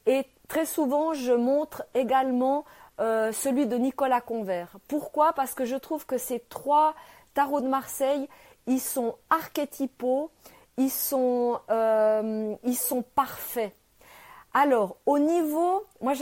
[0.07, 2.65] Et Très souvent, je montre également
[3.01, 4.77] euh, celui de Nicolas Convert.
[4.89, 5.33] Pourquoi?
[5.33, 6.95] Parce que je trouve que ces trois
[7.35, 8.29] tarots de Marseille,
[8.67, 10.31] ils sont archétypaux,
[10.77, 13.73] ils sont, euh, ils sont parfaits.
[14.53, 16.13] Alors, au niveau, moi,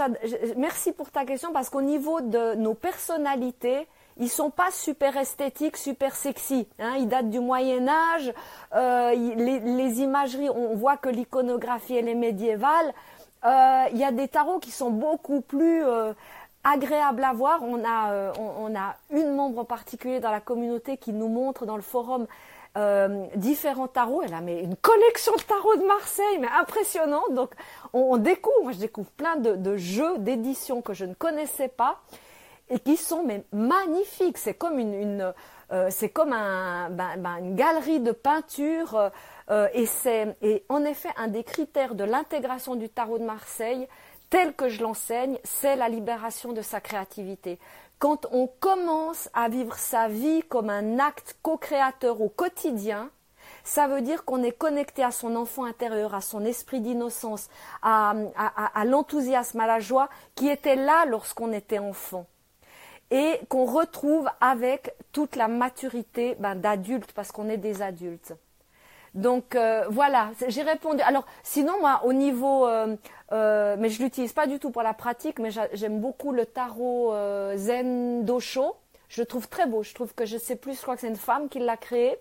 [0.56, 3.86] merci pour ta question parce qu'au niveau de nos personnalités,
[4.18, 6.66] ils sont pas super esthétiques, super sexy.
[6.78, 6.94] Hein.
[6.98, 8.32] ils datent du Moyen Âge.
[8.74, 12.94] Euh, les, les, imageries, on voit que l'iconographie elle est médiévale.
[13.44, 16.12] Euh, il y a des tarots qui sont beaucoup plus euh,
[16.64, 17.62] agréables à voir.
[17.62, 21.66] On a, euh, on, a une membre en particulier dans la communauté qui nous montre
[21.66, 22.26] dans le forum
[23.34, 24.22] différents tarots.
[24.22, 27.34] Elle a une collection de tarots de Marseille, mais impressionnante.
[27.34, 27.50] Donc
[27.92, 32.00] on, découvre, moi je découvre plein de, jeux d'édition que je ne connaissais pas
[32.72, 34.38] et qui sont magnifiques.
[34.38, 35.32] C'est comme une,
[35.90, 39.12] c'est comme ben, ben, une galerie de peinture
[39.50, 40.36] euh, et c'est
[40.68, 43.86] en effet un des critères de l'intégration du tarot de Marseille,
[44.30, 47.58] tel que je l'enseigne, c'est la libération de sa créativité.
[47.98, 53.10] Quand on commence à vivre sa vie comme un acte co-créateur au quotidien,
[53.62, 57.48] ça veut dire qu'on est connecté à son enfant intérieur, à son esprit d'innocence,
[57.82, 58.14] à,
[58.84, 62.26] l'enthousiasme, à la joie qui était là lorsqu'on était enfant
[63.12, 68.32] et qu'on retrouve avec toute la maturité ben, d'adulte parce qu'on est des adultes.
[69.14, 71.02] Donc euh, voilà, j'ai répondu.
[71.02, 72.96] Alors sinon moi au niveau, euh,
[73.32, 77.14] euh, mais je l'utilise pas du tout pour la pratique, mais j'aime beaucoup le tarot
[77.56, 78.76] Zen Dosho.
[79.10, 79.82] Je le trouve très beau.
[79.82, 82.16] Je trouve que je sais plus, je crois que c'est une femme qui l'a créé.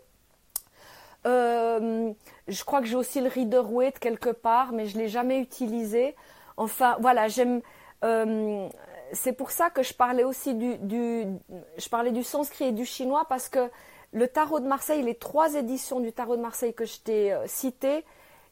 [1.24, 6.16] je crois que j'ai aussi le Rider Waite quelque part, mais je l'ai jamais utilisé.
[6.58, 7.62] Enfin voilà, j'aime
[9.14, 10.78] c'est pour ça que je parlais aussi du,
[11.78, 13.70] je parlais du sanskrit et du chinois parce que
[14.14, 17.48] le tarot de Marseille, les trois éditions du tarot de Marseille que je t'ai euh,
[17.48, 18.06] citées,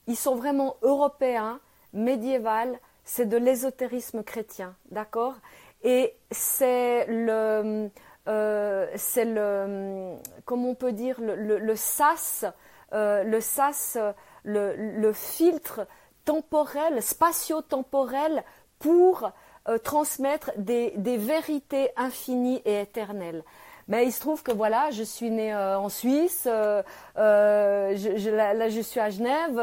[0.07, 1.59] ils sont vraiment européens,
[1.93, 5.35] médiéval, c'est de l'ésotérisme chrétien, d'accord?
[5.83, 7.89] Et c'est le,
[8.27, 12.45] euh, le, comment on peut dire, le, le, sas,
[12.93, 13.97] euh, le sas,
[14.43, 15.87] le, filtre
[16.25, 18.43] temporel, spatio-temporel
[18.77, 19.31] pour
[19.67, 23.43] euh, transmettre des, vérités infinies et éternelles.
[23.87, 26.83] Mais il se trouve que voilà, je suis née en Suisse, euh,
[27.15, 29.55] là, je suis à Genève,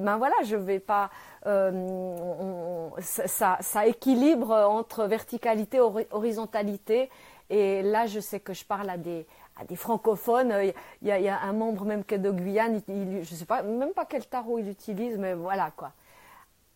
[0.00, 1.10] ben voilà, je vais pas
[1.46, 7.10] euh, ça, équilibre entre verticalité et horizontalité.
[7.50, 9.26] Et là, je sais que je parle à des,
[9.74, 10.54] francophones.
[11.02, 14.04] Il y, a, un membre même que de Guyane, je ne sais pas, même pas
[14.04, 15.92] quel tarot il utilise, mais voilà quoi.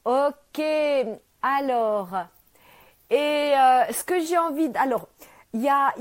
[0.05, 0.61] Ok,
[1.43, 2.09] alors,
[3.12, 5.07] et euh, ce que j'ai envie, de, alors,
[5.53, 5.94] il y a,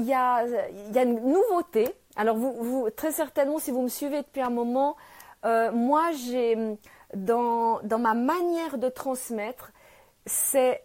[0.95, 1.93] une nouveauté.
[2.15, 4.95] Alors, vous, vous, très certainement, si vous me suivez depuis un moment,
[5.43, 6.77] euh, moi, j'ai
[7.13, 9.73] dans, ma manière de transmettre,
[10.25, 10.79] c'est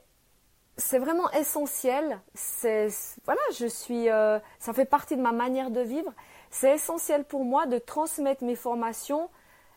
[0.93, 2.21] vraiment essentiel.
[3.25, 6.13] Voilà, je suis, euh, ça fait partie de ma manière de vivre.
[6.51, 9.31] C'est essentiel pour moi de transmettre mes formations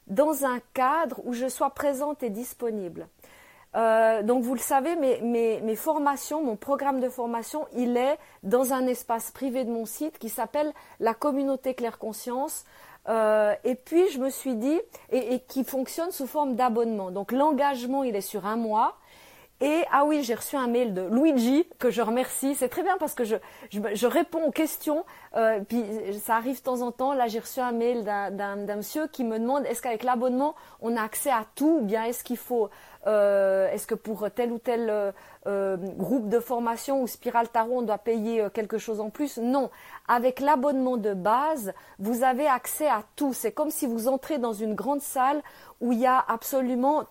[0.07, 3.07] dans un cadre où je sois présente et disponible.
[3.75, 5.21] Euh, donc vous le savez, mes,
[5.62, 10.17] mes, formations, mon programme de formation, il est dans un espace privé de mon site
[10.17, 12.65] qui s'appelle la communauté Claire Conscience.
[13.08, 14.79] Euh, et puis je me suis dit,
[15.12, 17.12] et, qui fonctionne sous forme d'abonnement.
[17.12, 18.97] Donc l'engagement, il est sur un mois.
[19.62, 22.55] Et ah oui, j'ai reçu un mail de Luigi que je remercie.
[22.55, 23.36] C'est très bien parce que je,
[23.69, 25.03] je, réponds aux questions.
[25.36, 25.84] Euh, puis
[26.21, 27.13] ça arrive de temps en temps.
[27.13, 31.01] Là, j'ai reçu un mail d'un monsieur qui me demande est-ce qu'avec l'abonnement, on a
[31.01, 32.69] accès à tout ou bien est-ce qu'il faut
[33.07, 35.12] euh, est-ce que pour tel ou tel euh,
[35.47, 39.38] euh, groupe de formation ou Spiral Tarot, on doit payer quelque chose en plus?
[39.38, 39.69] Non.
[40.07, 43.33] Avec l'abonnement de base, vous avez accès à tout.
[43.33, 45.41] C'est comme si vous entrez dans une grande salle
[45.81, 47.05] où il y a absolument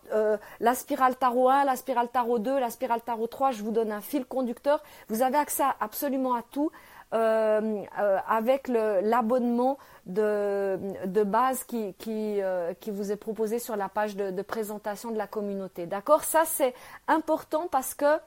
[0.61, 3.53] la Spiral Tarot 1, la Spiral Tarot 2, la Spiral Tarot 3.
[3.53, 4.83] Je vous donne un fil conducteur.
[5.09, 6.71] Vous avez accès absolument à tout.
[7.15, 10.79] Euh, euh, avec l'abonnement de,
[11.25, 15.87] base euh, qui, vous est proposé sur la page de, présentation de la communauté.
[15.87, 16.23] D'accord?
[16.25, 16.75] Ça, c'est
[17.07, 18.19] important parce que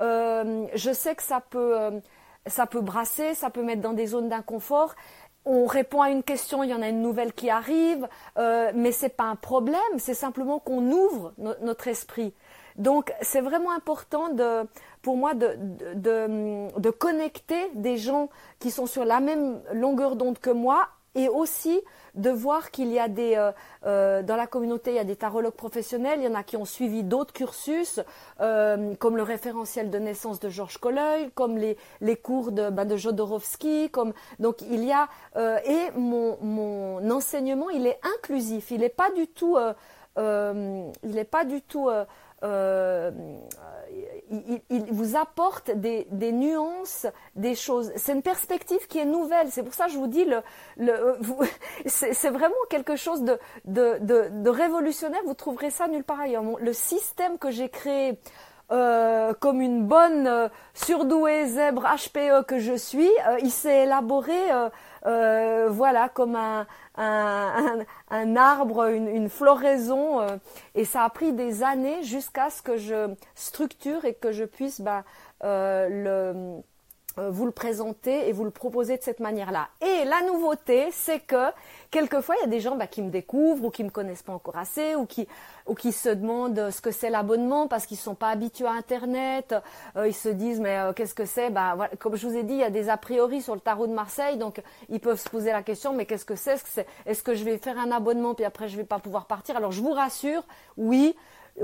[0.00, 2.00] je sais que ça peut,
[2.46, 4.94] ça peut brasser, ça peut mettre dans des zones d'inconfort
[5.44, 9.08] on répond à une question, il y en a une nouvelle qui arrive, mais c'est
[9.08, 12.34] pas un problème, c'est simplement qu'on ouvre notre esprit.
[12.78, 14.28] Donc c'est vraiment important
[15.02, 15.56] pour moi de,
[15.94, 18.28] de, connecter des gens
[18.60, 21.80] qui sont sur la même longueur d'onde que moi et aussi
[22.14, 23.50] de voir qu'il y a des euh,
[23.86, 26.56] euh, dans la communauté il y a des tarologues professionnels, il y en a qui
[26.56, 28.00] ont suivi d'autres cursus
[28.40, 32.84] euh, comme le référentiel de naissance de Georges Colleuil, comme les, les cours de ben,
[32.84, 38.88] de Jodorowsky, comme donc il y a et mon, mon enseignement il est inclusif, il
[38.90, 39.56] pas du tout
[40.16, 41.88] il n'est pas du tout
[42.42, 43.10] euh,
[44.70, 47.92] il, vous apporte des, nuances, des choses.
[47.96, 49.48] C'est une perspective qui est nouvelle.
[49.50, 50.42] C'est pour ça que je vous dis, le,
[50.76, 51.16] le,
[51.86, 55.20] c'est vraiment quelque chose de, de, de, révolutionnaire.
[55.26, 56.44] Vous trouverez ça nulle part ailleurs.
[56.60, 58.18] Le système que j'ai créé
[58.70, 64.36] euh, comme une bonne euh, surdouée zèbre HPE que je suis, euh, il s'est élaboré,
[65.04, 70.20] voilà, comme un, un, arbre, une, floraison,
[70.74, 74.80] et ça a pris des années jusqu'à ce que je structure et que je puisse
[74.80, 75.04] bah,
[75.42, 76.60] le euh,
[77.30, 79.68] vous le présentez et vous le proposez de cette manière-là.
[79.80, 81.50] Et la nouveauté, c'est que
[81.90, 84.32] quelquefois, il y a des gens bah, qui me découvrent ou qui me connaissent pas
[84.32, 85.26] encore assez ou qui,
[85.66, 89.54] ou qui se demandent ce que c'est l'abonnement parce qu'ils sont pas habitués à Internet.
[89.96, 91.50] Euh, ils se disent, mais euh, qu'est-ce que c'est?
[91.50, 93.60] Bah, voilà, Comme je vous ai dit, il y a des a priori sur le
[93.60, 96.54] tarot de Marseille, donc ils peuvent se poser la question, mais qu'est-ce que c'est?
[96.54, 99.26] Est-ce que, est, que je vais faire un abonnement puis après je vais pas pouvoir
[99.26, 99.56] partir?
[99.56, 100.42] Alors je vous rassure,
[100.76, 101.16] oui,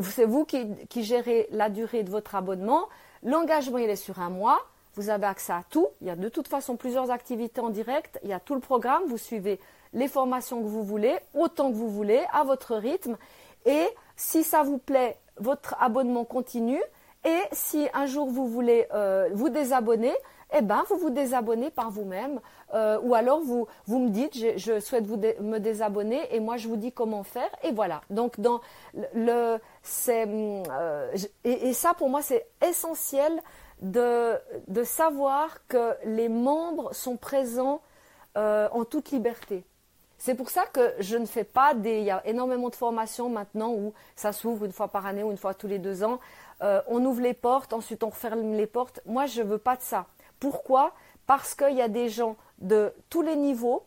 [0.02, 2.88] c'est vous qui, qui gérez la durée de votre abonnement.
[3.22, 4.60] L'engagement, il est sur un mois.
[4.94, 5.88] Vous avez accès à tout.
[6.00, 8.18] Il y a de toute façon plusieurs activités en direct.
[8.22, 9.02] Il y a tout le programme.
[9.08, 9.60] Vous suivez
[9.92, 13.16] les formations que vous voulez, autant que vous voulez, à votre rythme.
[13.64, 16.82] Et si ça vous plaît, votre abonnement continue.
[17.24, 20.12] Et si un jour vous voulez euh, vous désabonner,
[20.56, 22.40] eh ben vous vous désabonnez par vous-même.
[22.74, 26.68] Euh, ou alors vous, vous me dites je, souhaite vous me désabonner et moi je
[26.68, 28.02] vous dis comment faire et voilà.
[28.10, 28.60] Donc dans
[29.14, 33.32] le, c'est euh, et, ça pour moi c'est essentiel
[33.80, 34.38] de,
[34.84, 37.80] savoir que les membres sont présents
[38.36, 39.64] euh, en toute liberté.
[40.18, 41.98] C'est pour ça que je ne fais pas des.
[41.98, 45.30] Il y a énormément de formations maintenant où ça s'ouvre une fois par année ou
[45.30, 46.18] une fois tous les deux ans.
[46.62, 49.00] euh, on ouvre les portes, ensuite on referme les portes.
[49.06, 50.06] Moi, je ne veux pas de ça.
[50.40, 50.92] Pourquoi?
[51.26, 53.84] Parce qu'il y a des gens de tous les niveaux,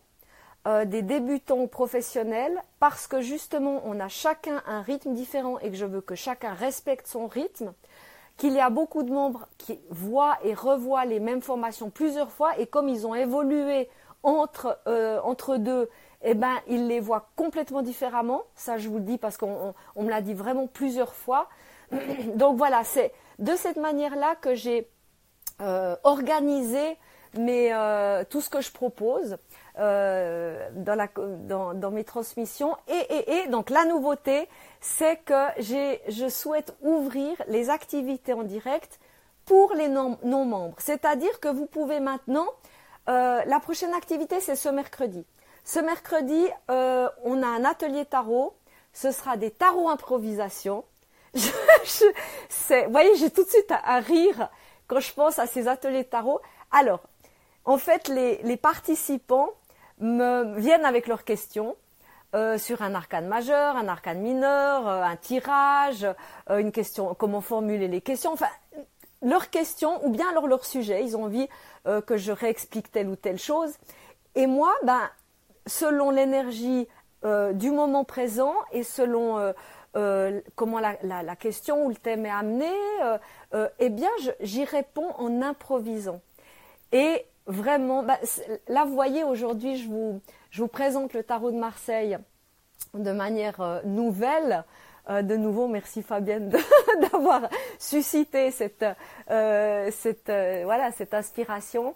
[0.67, 5.69] euh, des débutants ou professionnels, parce que justement, on a chacun un rythme différent et
[5.69, 7.73] que je veux que chacun respecte son rythme,
[8.37, 12.57] qu'il y a beaucoup de membres qui voient et revoient les mêmes formations plusieurs fois,
[12.59, 13.89] et comme ils ont évolué
[14.23, 15.89] entre, euh, entre deux,
[16.23, 18.43] eh ben, ils les voient complètement différemment.
[18.55, 21.49] Ça, je vous le dis parce qu'on me l'a dit vraiment plusieurs fois.
[22.35, 24.89] Donc voilà, c'est de cette manière-là que j'ai
[25.61, 26.97] euh, organisé
[27.37, 29.37] euh, tout ce que je propose
[29.79, 32.75] euh, dans, mes transmissions.
[32.87, 34.47] Et, donc la nouveauté,
[34.81, 38.99] c'est que je souhaite ouvrir les activités en direct
[39.45, 40.75] pour les non-membres.
[40.79, 42.47] C'est-à-dire que vous pouvez maintenant,
[43.07, 45.25] la prochaine activité, c'est ce mercredi.
[45.63, 48.53] Ce mercredi, on a un atelier tarot.
[48.93, 50.83] Ce sera des tarots improvisation.
[51.33, 54.49] vous voyez, j'ai tout de suite à, rire
[54.87, 56.41] quand je pense à ces ateliers tarot.
[56.71, 57.01] Alors,
[57.65, 59.49] en fait, les, participants
[59.99, 61.75] me viennent avec leurs questions.
[62.35, 66.05] Euh, sur un arcane majeur, un arcane mineur, euh, un tirage,
[66.49, 68.49] euh, une question, comment formuler les questions, enfin
[69.21, 71.05] leurs questions ou bien alors leur sujet.
[71.05, 71.47] Ils ont envie
[72.05, 73.73] que je réexplique telle ou telle chose.
[74.35, 75.09] Et moi, ben,
[75.65, 76.87] selon l'énergie
[77.53, 79.53] du moment présent et selon
[80.55, 82.69] comment la, question ou le thème est amené,
[83.79, 86.21] eh bien, j'y réponds en improvisant.
[86.91, 88.19] Et vraiment, bah,
[88.67, 90.21] là, vous voyez, aujourd'hui, je vous,
[90.51, 92.17] je vous présente le tarot de Marseille
[92.93, 94.63] de manière nouvelle.
[95.09, 96.49] de nouveau, merci Fabienne
[97.01, 98.85] d'avoir suscité cette,
[99.27, 100.31] cette,
[100.63, 101.95] voilà, cette inspiration.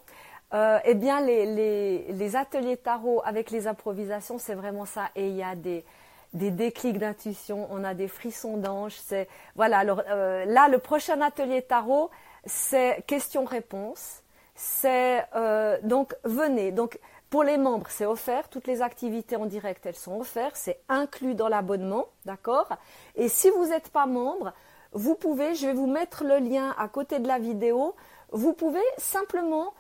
[0.53, 5.09] eh bien, les, les, les, ateliers tarot avec les improvisations, c'est vraiment ça.
[5.15, 5.85] Et il y a des,
[6.33, 8.93] des déclics d'intuition, on a des frissons d'ange.
[8.95, 9.79] C'est voilà.
[9.79, 12.09] Alors euh, là, le prochain atelier tarot,
[12.45, 14.20] c'est questions-réponses.
[14.63, 16.71] C'est euh, donc venez.
[16.71, 16.99] Donc
[17.31, 18.47] pour les membres, c'est offert.
[18.47, 20.55] Toutes les activités en direct, elles sont offertes.
[20.55, 22.69] C'est inclus dans l'abonnement, d'accord?
[23.15, 24.53] Et si vous n'êtes pas membre,
[24.91, 25.55] vous pouvez.
[25.55, 27.95] Je vais vous mettre le lien à côté de la vidéo.
[28.31, 29.73] Vous pouvez simplement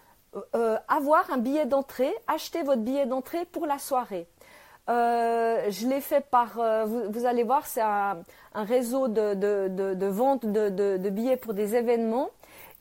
[0.55, 4.27] euh, avoir un billet d'entrée, acheter votre billet d'entrée pour la soirée.
[4.89, 8.23] Euh, je l'ai fait par, euh, vous, allez voir, c'est un,
[8.55, 12.31] réseau de, vente de, billets pour des événements.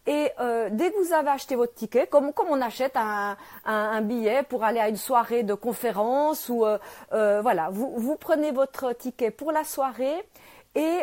[0.07, 4.64] Et euh, dès que vous avez acheté votre ticket, comme, on achète un, billet pour
[4.64, 6.64] aller à une soirée de conférence ou
[7.11, 10.24] voilà, vous, prenez votre ticket pour la soirée
[10.74, 11.01] et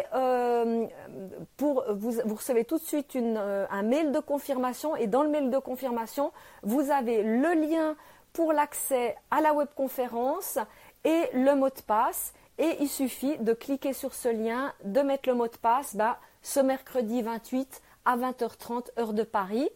[1.58, 1.80] vous,
[2.36, 6.32] recevez tout de suite un mail de confirmation et dans le mail de confirmation,
[6.64, 7.96] vous avez le lien
[8.34, 10.60] pour l'accès à la webconférence
[11.04, 12.34] et le mot de passe.
[12.60, 16.20] Et il suffit de cliquer sur ce lien, de mettre le mot de passe bah,
[16.42, 19.70] ce mercredi 28 à 20h30 heure de Paris.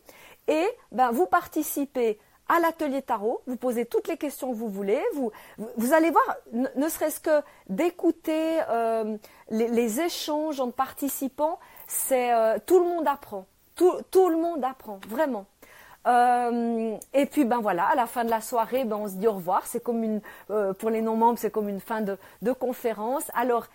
[0.47, 2.17] Et bah, vous participez
[2.51, 5.31] à l'atelier tarot, vous posez toutes les questions que vous voulez, vous,
[5.77, 9.17] vous allez voir, ne, serait-ce que d'écouter euh,
[9.49, 14.99] les, échanges entre participants, c'est euh, tout le monde apprend, tout, tout le monde apprend,
[15.07, 15.45] vraiment.
[16.07, 19.27] Euh, et puis ben voilà, à la fin de la soirée, ben on se dit
[19.27, 19.65] au revoir.
[19.65, 20.21] C'est comme une,
[20.79, 23.31] pour les non-membres, c'est comme une fin de, de conférence.
[23.33, 23.67] Alors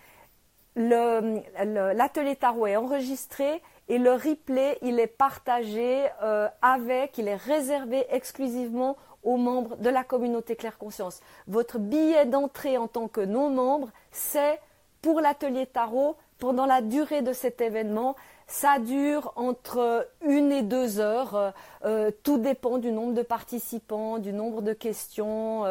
[0.75, 8.05] l'atelier tarot est enregistré et le replay il est partagé euh, avec, il est réservé
[8.09, 11.21] exclusivement aux membres de la communauté Claire Conscience.
[11.47, 14.59] Votre billet d'entrée en tant que non-membre, c'est
[15.01, 18.15] pour l'atelier tarot pendant la durée de cet événement.
[18.49, 21.53] Ça dure entre une et deux heures.
[21.83, 25.65] Euh, tout dépend du nombre de participants, du nombre de questions.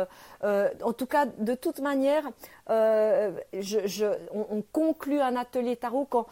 [0.45, 2.25] Euh, en tout cas, de toute manière,
[2.69, 6.27] on, conclut un atelier tarot quand,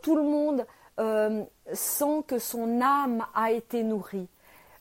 [0.00, 0.64] tout le monde
[1.72, 4.28] sent que son âme a été nourrie,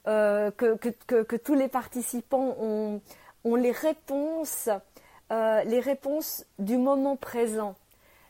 [0.06, 3.02] que, tous les participants ont,
[3.56, 4.70] les réponses,
[5.30, 7.76] les réponses du moment présent.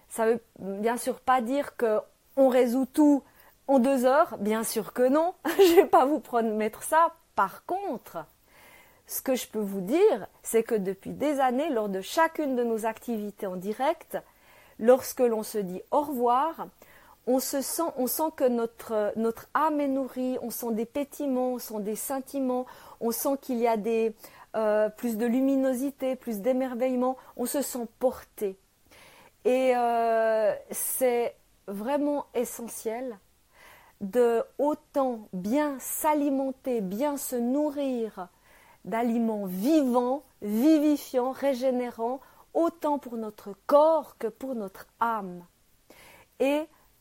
[0.09, 1.99] Ça veut bien sûr pas dire que
[2.35, 3.23] on résout tout
[3.67, 5.33] en deux heures Bien sûr que non.
[5.45, 7.13] je ne vais pas vous promettre ça.
[7.35, 8.25] Par contre,
[9.07, 12.63] ce que je peux vous dire, c'est que depuis des années, lors de chacune de
[12.63, 14.17] nos activités en direct,
[14.79, 16.67] lorsque l'on se dit au revoir,
[17.30, 17.84] on se sent,
[18.36, 22.65] que notre, âme est nourrie, on sent des pétiments, on sent des sentiments,
[23.01, 23.77] on sent qu'il y a
[24.55, 28.57] euh, plus de luminosité, plus d'émerveillement, on se sent porté.
[29.45, 31.36] Et euh, c'est
[31.67, 33.19] vraiment essentiel
[34.01, 38.30] de autant bien s'alimenter, bien se nourrir
[38.86, 42.21] d'aliments vivants, vivifiants, régénérants,
[42.55, 45.45] autant pour notre corps que pour notre âme.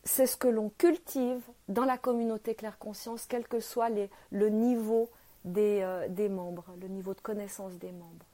[0.08, 3.90] C'est ce que l'on cultive dans la communauté Claire Conscience, quel que soit
[4.30, 5.10] le niveau
[5.44, 8.26] des, euh, des membres, le niveau de connaissance des membres.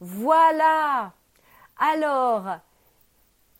[0.00, 1.12] Voilà.
[1.78, 2.58] Alors,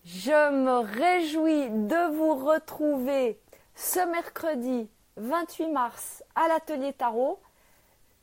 [0.05, 3.39] je me réjouis de vous retrouver
[3.75, 7.39] ce mercredi 28 mars à l'atelier tarot.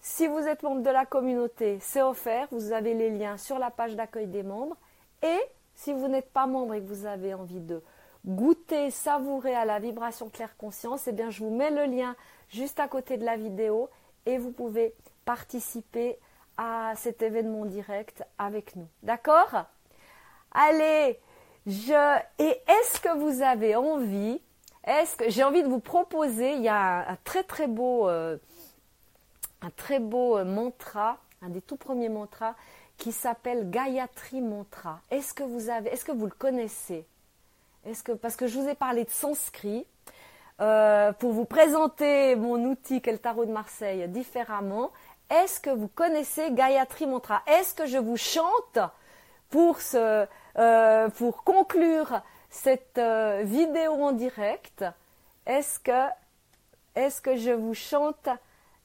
[0.01, 2.47] Si vous êtes membre de la communauté, c'est offert.
[2.51, 4.75] Vous avez les liens sur la page d'accueil des membres.
[5.21, 5.39] Et
[5.73, 7.81] si vous n'êtes pas membre et que vous avez envie de
[8.25, 12.15] goûter, savourer à la vibration claire conscience, eh bien je vous mets le lien
[12.49, 13.89] juste à côté de la vidéo
[14.25, 14.93] et vous pouvez
[15.25, 16.17] participer
[16.57, 18.87] à cet événement direct avec nous.
[19.01, 19.65] D'accord?
[20.51, 21.19] Allez,
[21.65, 24.39] je et est-ce que vous avez envie
[24.83, 28.37] Est-ce que j'ai envie de vous proposer Il y a un, très très beau euh,
[29.61, 32.55] un très beau euh, mantra, un des tout premiers mantras
[32.97, 34.99] qui s'appelle Gayatri Mantra.
[35.09, 37.05] Est-ce que vous avez Est-ce que vous le connaissez?
[37.85, 39.85] Est-ce que parce que je vous ai parlé de sanskrit
[40.61, 44.91] euh, pour vous présenter mon outil qu'est le tarot de Marseille différemment.
[45.29, 47.41] Est-ce que vous connaissez Gayatri Mantra?
[47.47, 48.77] Est-ce que je vous chante
[49.49, 54.85] pour, euh, pour conclure cette euh, vidéo en direct?
[55.47, 56.07] Est-ce que,
[56.95, 58.29] est que je vous chante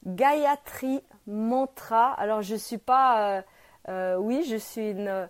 [0.05, 2.13] Gayatri Mantra?
[2.13, 3.43] Alors je ne suis pas...
[3.87, 5.29] oui, je suis une...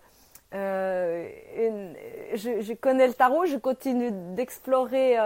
[0.52, 2.44] je,
[2.74, 5.18] connais le tarot, je continue d'explorer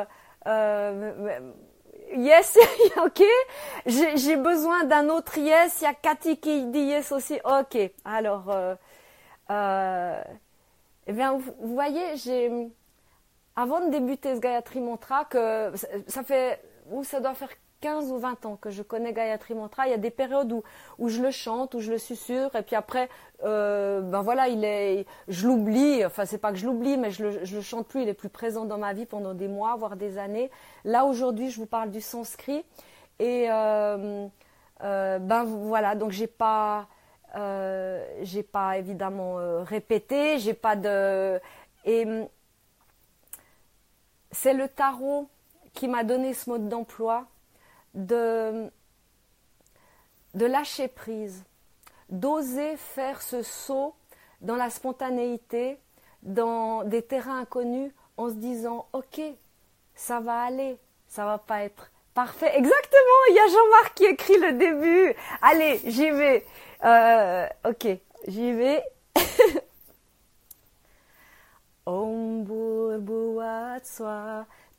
[2.16, 2.58] yes,
[3.04, 3.24] ok.
[3.86, 5.82] J'ai besoin d'un autre yes.
[5.82, 7.40] Il y a Cathy qui dit yes aussi.
[7.44, 7.78] Ok.
[8.06, 8.76] Alors, euh,
[9.52, 10.22] euh,
[11.08, 12.52] eh vous, voyez, j'ai
[13.56, 15.72] avant de débuter ce Gayatri Mantra, que
[16.08, 16.60] ça fait,
[16.90, 17.52] ou ça doit faire
[17.84, 19.88] 15 ou 20 ans que je connais Gayatri Mantra.
[19.88, 20.64] Il y a des périodes où,
[21.00, 23.10] où je le chante, où je le susurre, et puis après,
[23.44, 26.06] euh, ben voilà, il est, je l'oublie.
[26.06, 28.04] Enfin, c'est pas que je l'oublie, mais je le, le chante plus.
[28.04, 30.50] Il est plus présent dans ma vie pendant des mois, voire des années.
[30.86, 32.64] Là aujourd'hui, je vous parle du sanskrit,
[33.20, 34.28] et euh,
[34.86, 35.96] euh, ben voilà.
[35.96, 36.88] Donc j'ai pas,
[37.36, 41.38] j'ai pas évidemment répété, j'ai pas de,
[41.84, 42.08] et
[44.32, 45.28] c'est le tarot
[45.74, 47.28] qui m'a donné ce mode d'emploi
[47.94, 48.72] de,
[50.34, 51.44] de lâcher prise,
[52.10, 53.94] d'oser faire ce saut
[54.42, 55.80] dans la spontanéité,
[56.22, 59.22] dans des terrains inconnus, en se disant ok,
[59.96, 60.78] ça va aller,
[61.08, 62.52] ça va pas être parfait.
[62.58, 65.16] Exactement, il y a Jean-Marc qui écrit le début.
[65.42, 66.46] Allez, j'y vais.
[66.84, 67.88] Euh, ok,
[68.28, 68.84] j'y vais.
[71.86, 72.46] Om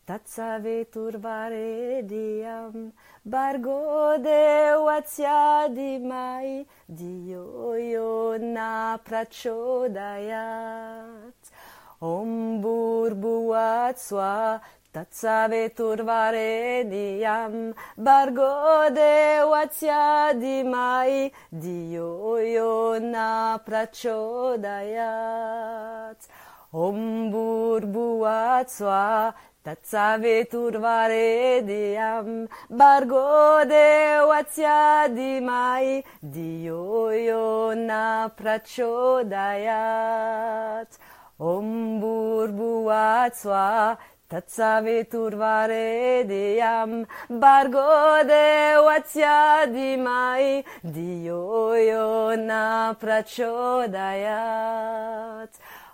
[0.05, 10.35] Tațave turbare diam, bargo de oația di mai, dio io na praciodaiat.
[11.99, 24.97] Om burbuat soa, tațave turbare diam, bargo de oația di mai, dio io na praciodaiat.
[26.71, 29.35] Om burbuat soa,
[29.65, 40.99] תצווה תורבה רדיאם, בר גודה וציה דימאי, דיו יונה פרצ'ו דיית.
[41.41, 43.99] Om burbuatsua
[44.31, 46.91] tatsavitur varediam
[47.29, 50.47] bargode vatsia dimai
[50.95, 53.93] dio iona prachodayat.